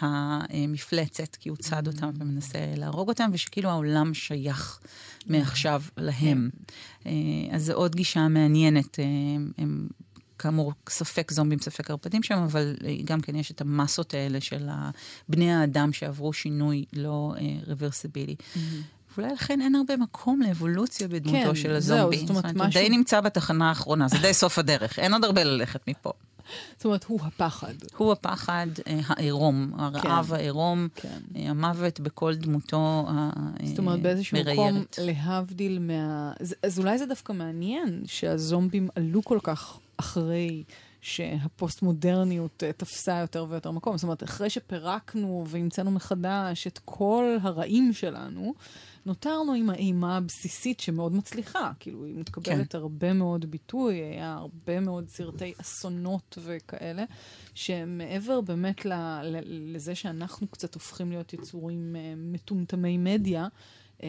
המפלצת, 0.00 1.36
כי 1.36 1.48
הוא 1.48 1.56
צד 1.56 1.86
אותם 1.86 2.10
ומנסה 2.18 2.58
להרוג 2.76 3.08
אותם, 3.08 3.30
ושכאילו 3.32 3.70
העולם 3.70 4.14
שייך 4.14 4.80
מעכשיו 5.26 5.82
להם. 5.96 6.50
אה, 7.06 7.12
אז 7.52 7.64
זו 7.64 7.72
עוד 7.72 7.94
גישה 7.94 8.28
מעניינת. 8.28 8.98
אה, 8.98 9.04
הם 9.58 9.88
כאמור, 10.38 10.72
ספק 10.88 11.32
זומבים, 11.32 11.58
ספק 11.58 11.90
ערפדים 11.90 12.22
שם, 12.22 12.34
אבל 12.34 12.76
גם 13.04 13.20
כן 13.20 13.36
יש 13.36 13.50
את 13.50 13.60
המסות 13.60 14.14
האלה 14.14 14.40
של 14.40 14.68
בני 15.28 15.52
האדם 15.52 15.92
שעברו 15.92 16.32
שינוי 16.32 16.84
לא 16.92 17.34
רוורסיבילי. 17.66 18.34
Mm-hmm. 18.38 18.58
ואולי 19.18 19.32
לכן 19.32 19.60
אין 19.60 19.74
הרבה 19.74 19.96
מקום 19.96 20.40
לאבולוציה 20.42 21.08
בדמותו 21.08 21.48
כן, 21.48 21.54
של 21.54 21.74
הזומבי. 21.74 22.16
זהו, 22.16 22.26
זאת 22.26 22.30
אומרת, 22.30 22.56
משהו... 22.56 22.82
די 22.82 22.88
נמצא 22.88 23.20
בתחנה 23.20 23.68
האחרונה, 23.68 24.08
זה 24.08 24.18
די 24.18 24.34
סוף 24.34 24.58
הדרך, 24.58 24.98
אין 24.98 25.12
עוד 25.12 25.24
הרבה 25.24 25.44
ללכת 25.44 25.88
מפה. 25.88 26.12
זאת 26.76 26.84
אומרת, 26.84 27.04
הוא 27.04 27.20
הפחד. 27.22 27.74
הוא 27.96 28.12
הפחד 28.12 28.66
אה, 28.86 29.00
העירום, 29.06 29.72
הרעב 29.78 30.26
כן, 30.28 30.34
העירום, 30.34 30.88
כן. 30.94 31.18
אה, 31.36 31.50
המוות 31.50 32.00
בכל 32.00 32.34
דמותו 32.34 33.04
המריירת. 33.08 33.66
זאת 33.66 33.78
אומרת, 33.78 34.02
באיזשהו 34.02 34.38
מקום, 34.52 34.84
להבדיל 34.98 35.78
מה... 35.78 36.32
אז, 36.40 36.54
אז 36.62 36.78
אולי 36.78 36.98
זה 36.98 37.06
דווקא 37.06 37.32
מעניין 37.32 38.02
שהזומבים 38.06 38.88
עלו 38.94 39.24
כל 39.24 39.38
כך 39.42 39.78
אחרי 39.96 40.62
שהפוסט-מודרניות 41.00 42.62
אה, 42.62 42.72
תפסה 42.72 43.18
יותר 43.20 43.46
ויותר 43.48 43.70
מקום. 43.70 43.96
זאת 43.96 44.04
אומרת, 44.04 44.22
אחרי 44.22 44.50
שפירקנו 44.50 45.44
והמצאנו 45.48 45.90
מחדש 45.90 46.66
את 46.66 46.80
כל 46.84 47.36
הרעים 47.42 47.92
שלנו, 47.92 48.54
נותרנו 49.06 49.52
עם 49.52 49.70
האימה 49.70 50.16
הבסיסית 50.16 50.80
שמאוד 50.80 51.14
מצליחה. 51.14 51.72
כאילו, 51.80 52.04
היא 52.04 52.14
מקבלת 52.14 52.72
כן. 52.72 52.78
הרבה 52.78 53.12
מאוד 53.12 53.50
ביטוי, 53.50 53.94
היה 53.94 54.34
הרבה 54.34 54.80
מאוד 54.80 55.08
סרטי 55.08 55.52
אסונות 55.60 56.38
וכאלה, 56.42 57.04
שמעבר 57.54 58.40
באמת 58.40 58.84
ל, 58.84 58.92
ל, 59.22 59.38
לזה 59.74 59.94
שאנחנו 59.94 60.46
קצת 60.46 60.74
הופכים 60.74 61.10
להיות 61.10 61.32
יצורים 61.32 61.96
uh, 61.96 61.98
מטומטמי 62.16 62.98
מדיה, 62.98 63.48
uh, 63.98 64.02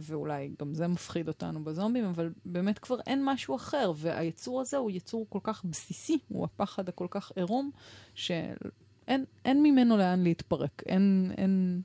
ואולי 0.00 0.50
גם 0.60 0.74
זה 0.74 0.88
מפחיד 0.88 1.28
אותנו 1.28 1.64
בזומבים, 1.64 2.04
אבל 2.04 2.32
באמת 2.44 2.78
כבר 2.78 3.00
אין 3.06 3.22
משהו 3.24 3.56
אחר, 3.56 3.92
והיצור 3.96 4.60
הזה 4.60 4.76
הוא 4.76 4.90
יצור 4.90 5.26
כל 5.28 5.40
כך 5.42 5.64
בסיסי, 5.64 6.18
הוא 6.28 6.44
הפחד 6.44 6.88
הכל 6.88 7.06
כך 7.10 7.32
עירום, 7.36 7.70
שאין 8.14 9.24
ממנו 9.46 9.96
לאן 9.96 10.22
להתפרק, 10.22 10.82
אין... 10.86 11.32
אין 11.36 11.82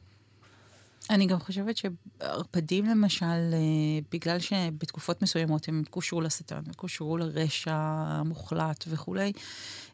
אני 1.09 1.25
גם 1.25 1.39
חושבת 1.39 1.77
שערפדים 1.77 2.85
למשל, 2.85 3.25
אה, 3.25 3.99
בגלל 4.11 4.39
שבתקופות 4.39 5.21
מסוימות 5.21 5.67
הם 5.67 5.83
קושרו 5.89 6.21
לשטן, 6.21 6.61
קושרו 6.75 7.17
לרשע 7.17 7.75
המוחלט 8.07 8.85
וכולי, 8.87 9.31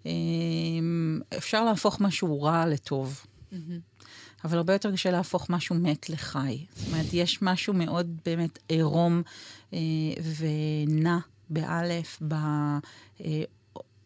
אה, 0.06 0.12
אפשר 1.38 1.64
להפוך 1.66 2.02
משהו 2.02 2.42
רע 2.42 2.66
לטוב. 2.66 3.26
Mm-hmm. 3.52 3.56
אבל 4.44 4.58
הרבה 4.58 4.74
יותר 4.74 4.92
קשה 4.92 5.12
להפוך 5.12 5.50
משהו 5.50 5.76
מת 5.76 6.10
לחי. 6.10 6.66
זאת 6.76 6.88
אומרת, 6.88 7.06
יש 7.14 7.42
משהו 7.42 7.74
מאוד 7.74 8.18
באמת 8.26 8.60
עירום 8.68 9.22
אה, 9.74 9.80
ונע, 10.38 11.18
באלף, 11.50 12.22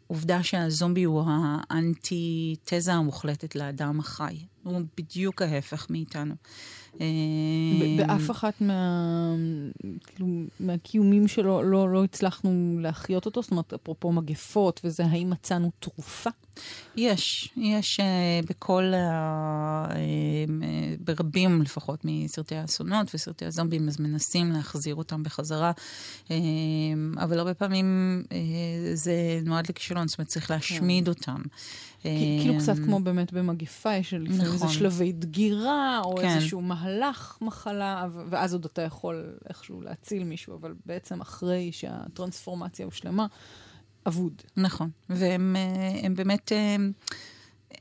בעובדה 0.10 0.44
שהזומבי 0.44 1.04
הוא 1.04 1.24
האנטי-תזה 1.28 2.94
המוחלטת 2.94 3.56
לאדם 3.56 4.00
החי. 4.00 4.38
הוא 4.65 4.82
בדיוק 4.97 5.41
ההפך 5.41 5.88
מאיתנו. 5.89 6.36
אה, 7.01 7.08
באף 7.97 8.32
אחת 8.32 8.62
מה... 8.62 9.36
כאילו, 10.08 10.28
מהקיומים 10.60 11.28
שלו 11.28 11.63
לא, 11.63 11.89
לא 11.89 12.04
הצלחנו 12.04 12.78
להחיות 12.82 13.25
אותו? 13.25 13.41
זאת 13.41 13.51
אומרת, 13.51 13.73
אפרופו 13.73 14.12
מגפות 14.12 14.82
וזה, 14.84 15.06
האם 15.06 15.30
מצאנו 15.30 15.71
תרופה? 15.80 16.30
יש, 16.95 17.49
יש 17.58 17.99
uh, 17.99 18.47
בכל, 18.49 18.93
uh, 18.93 19.95
ברבים 20.99 21.62
לפחות 21.62 21.99
מסרטי 22.04 22.56
האסונות 22.56 23.15
וסרטי 23.15 23.45
הזומבים, 23.45 23.88
אז 23.88 23.99
מנסים 23.99 24.51
להחזיר 24.51 24.95
אותם 24.95 25.23
בחזרה, 25.23 25.71
אבל 27.17 27.39
הרבה 27.39 27.54
פעמים 27.54 28.23
זה 28.93 29.39
נועד 29.45 29.69
לכישלון, 29.69 30.08
זאת 30.08 30.17
אומרת, 30.17 30.28
צריך 30.28 30.51
להשמיד 30.51 31.04
כן. 31.04 31.10
אותם. 31.10 31.41
כאילו 32.41 32.60
קצת 32.60 32.76
כמו 32.86 33.00
באמת 33.00 33.34
במגפה, 33.34 33.96
יש 33.96 34.13
לפעמים 34.13 34.41
נכון. 34.41 34.54
איזה 34.54 34.68
שלבי 34.68 35.12
דגירה, 35.12 36.02
או 36.04 36.15
כן. 36.15 36.28
איזשהו 36.28 36.62
מהלך 36.62 37.38
מחלה, 37.41 38.08
ואז 38.30 38.54
עוד 38.54 38.65
אתה 38.65 38.82
יכול 38.82 39.38
איכשהו 39.50 39.82
להציל 39.82 40.24
מישהו, 40.24 40.56
אבל 40.56 40.74
בעצם 40.86 41.22
אחרי 41.22 41.72
שהטרנספורמציה 41.72 42.86
הושלמה, 42.86 43.28
אבוד. 44.08 44.41
נכון, 44.58 44.89
והם 45.10 45.56
הם 46.04 46.15
באמת... 46.15 46.52
הם, 46.76 46.91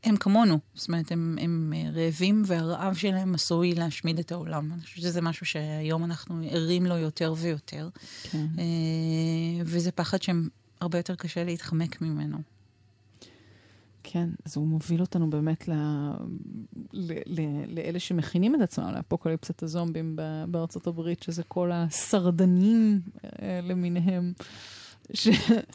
הם 0.04 0.16
כמונו, 0.16 0.58
זאת 0.74 0.88
אומרת, 0.88 1.12
הם, 1.12 1.38
הם 1.40 1.72
רעבים 1.94 2.42
והרעב 2.46 2.94
שלהם 2.94 3.34
עשוי 3.34 3.74
להשמיד 3.74 4.18
את 4.18 4.32
העולם. 4.32 4.72
אני 4.72 4.82
חושבת 4.82 5.02
שזה 5.02 5.20
משהו 5.20 5.46
שהיום 5.46 6.04
אנחנו 6.04 6.40
ערים 6.50 6.86
לו 6.86 6.96
יותר 6.96 7.34
ויותר, 7.36 7.88
כן. 8.22 8.46
וזה 9.64 9.92
פחד 9.92 10.22
שהם 10.22 10.48
הרבה 10.80 10.98
יותר 10.98 11.14
קשה 11.14 11.44
להתחמק 11.44 12.02
ממנו. 12.02 12.38
כן, 14.04 14.28
אז 14.44 14.56
הוא 14.56 14.66
מוביל 14.66 15.00
אותנו 15.00 15.30
באמת 15.30 15.68
ל... 15.68 15.72
ל... 16.92 17.12
ל... 17.26 17.40
לאלה 17.68 17.98
שמכינים 17.98 18.54
את 18.54 18.60
עצמם 18.60 18.90
לאפוקליפסת 18.96 19.62
הזומבים 19.62 20.16
בארצות 20.48 20.86
הברית, 20.86 21.22
שזה 21.22 21.42
כל 21.42 21.70
השרדנים 21.72 23.00
אה, 23.42 23.60
למיניהם. 23.62 24.32
ש... 25.14 25.28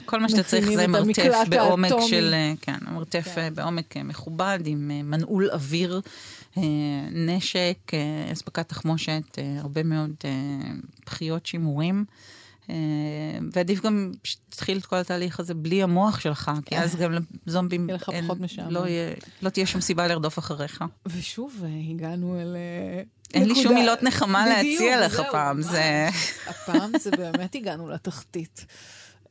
כל 0.05 0.19
מה 0.19 0.29
שאתה 0.29 0.43
צריך 0.43 0.69
זה 0.69 0.87
מרתף 0.87 1.33
בעומק 1.49 1.91
האטומי. 1.91 2.09
של, 2.09 2.33
אה, 2.33 2.53
כן, 2.61 2.77
מרתף 2.91 3.31
כן. 3.35 3.41
אה, 3.41 3.49
בעומק 3.49 3.97
מכובד, 3.97 4.59
עם 4.65 4.87
מנעול 4.87 5.49
אוויר, 5.51 6.01
נשק, 7.11 7.91
אספקת 8.33 8.69
תחמושת, 8.69 9.37
הרבה 9.59 9.83
מאוד 9.83 10.13
בחיות 11.05 11.45
שימורים. 11.45 12.05
אה, 12.69 12.75
ועדיף 13.51 13.81
גם 13.81 14.11
שתתחיל 14.23 14.77
את 14.77 14.85
כל 14.85 14.95
התהליך 14.95 15.39
הזה 15.39 15.53
בלי 15.53 15.83
המוח 15.83 16.19
שלך, 16.19 16.51
כי 16.65 16.77
אז 16.77 16.95
גם 16.95 17.11
לזומבים 17.47 17.89
אין, 18.11 18.27
לא, 18.69 18.83
לא 19.41 19.49
תהיה 19.49 19.65
שום 19.65 19.81
סיבה 19.81 20.07
לרדוף 20.07 20.39
אחריך. 20.39 20.83
ושוב, 21.05 21.63
אה, 21.63 21.69
הגענו 21.89 22.41
אל... 22.41 22.55
אה, 22.55 23.01
אין 23.33 23.47
לי 23.47 23.55
שום 23.55 23.73
מילות 23.73 24.03
נחמה 24.03 24.47
להציע 24.47 25.05
לך 25.05 25.21
פעם, 25.31 25.61
זה... 25.61 26.09
הפעם 26.47 26.91
זה 26.99 27.11
באמת 27.11 27.55
הגענו 27.55 27.89
לתחתית. 27.89 28.65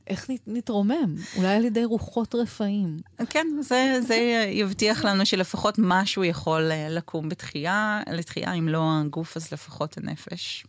איך 0.07 0.31
נתרומם? 0.47 1.15
אולי 1.37 1.57
על 1.57 1.65
ידי 1.65 1.85
רוחות 1.85 2.35
רפאים. 2.35 2.97
כן, 3.31 3.47
זה, 3.61 3.99
זה 4.07 4.47
יבטיח 4.51 5.05
לנו 5.05 5.27
שלפחות 5.27 5.75
משהו 5.79 6.25
יכול 6.25 6.71
לקום 6.91 7.29
בתחייה, 7.29 8.01
לתחייה, 8.13 8.53
אם 8.53 8.69
לא 8.69 8.91
הגוף, 9.01 9.37
אז 9.37 9.53
לפחות 9.53 9.99
הנפש. 9.99 10.65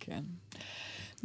כן. 0.00 0.22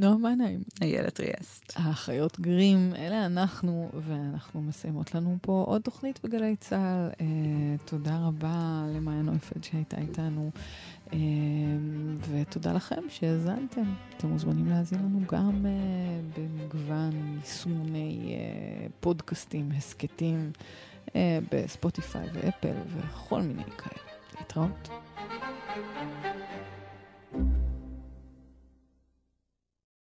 נו, 0.01 0.19
מה 0.19 0.35
נעים? 0.35 0.59
איילת 0.81 1.19
ריאסט. 1.19 1.73
האחיות 1.75 2.39
גרים, 2.39 2.93
אלה 2.95 3.25
אנחנו, 3.25 3.89
ואנחנו 4.07 4.61
מסיימות 4.61 5.15
לנו 5.15 5.37
פה 5.41 5.63
עוד 5.67 5.81
תוכנית 5.81 6.19
בגלי 6.23 6.55
צה"ל. 6.55 7.09
אה, 7.21 7.25
תודה 7.85 8.17
רבה 8.27 8.83
למעיין 8.95 9.29
אויפד 9.29 9.63
שהייתה 9.63 9.97
איתנו, 9.97 10.51
אה, 11.13 11.17
ותודה 12.29 12.73
לכם 12.73 13.01
שהאזנתם. 13.09 13.93
אתם 14.17 14.27
מוזמנים 14.27 14.67
להאזין 14.67 14.99
לנו 14.99 15.19
גם 15.27 15.65
אה, 15.65 15.71
במגוון 16.37 17.37
יישומוני 17.41 18.35
אה, 18.35 18.87
פודקאסטים, 18.99 19.71
הסכתים, 19.77 20.51
אה, 21.15 21.39
בספוטיפיי 21.51 22.27
ואפל 22.33 22.75
וכל 22.87 23.41
מיני 23.41 23.63
כאלה. 23.63 24.01
להתראות. 24.39 24.89
thank 25.73 26.25
you 26.25 26.30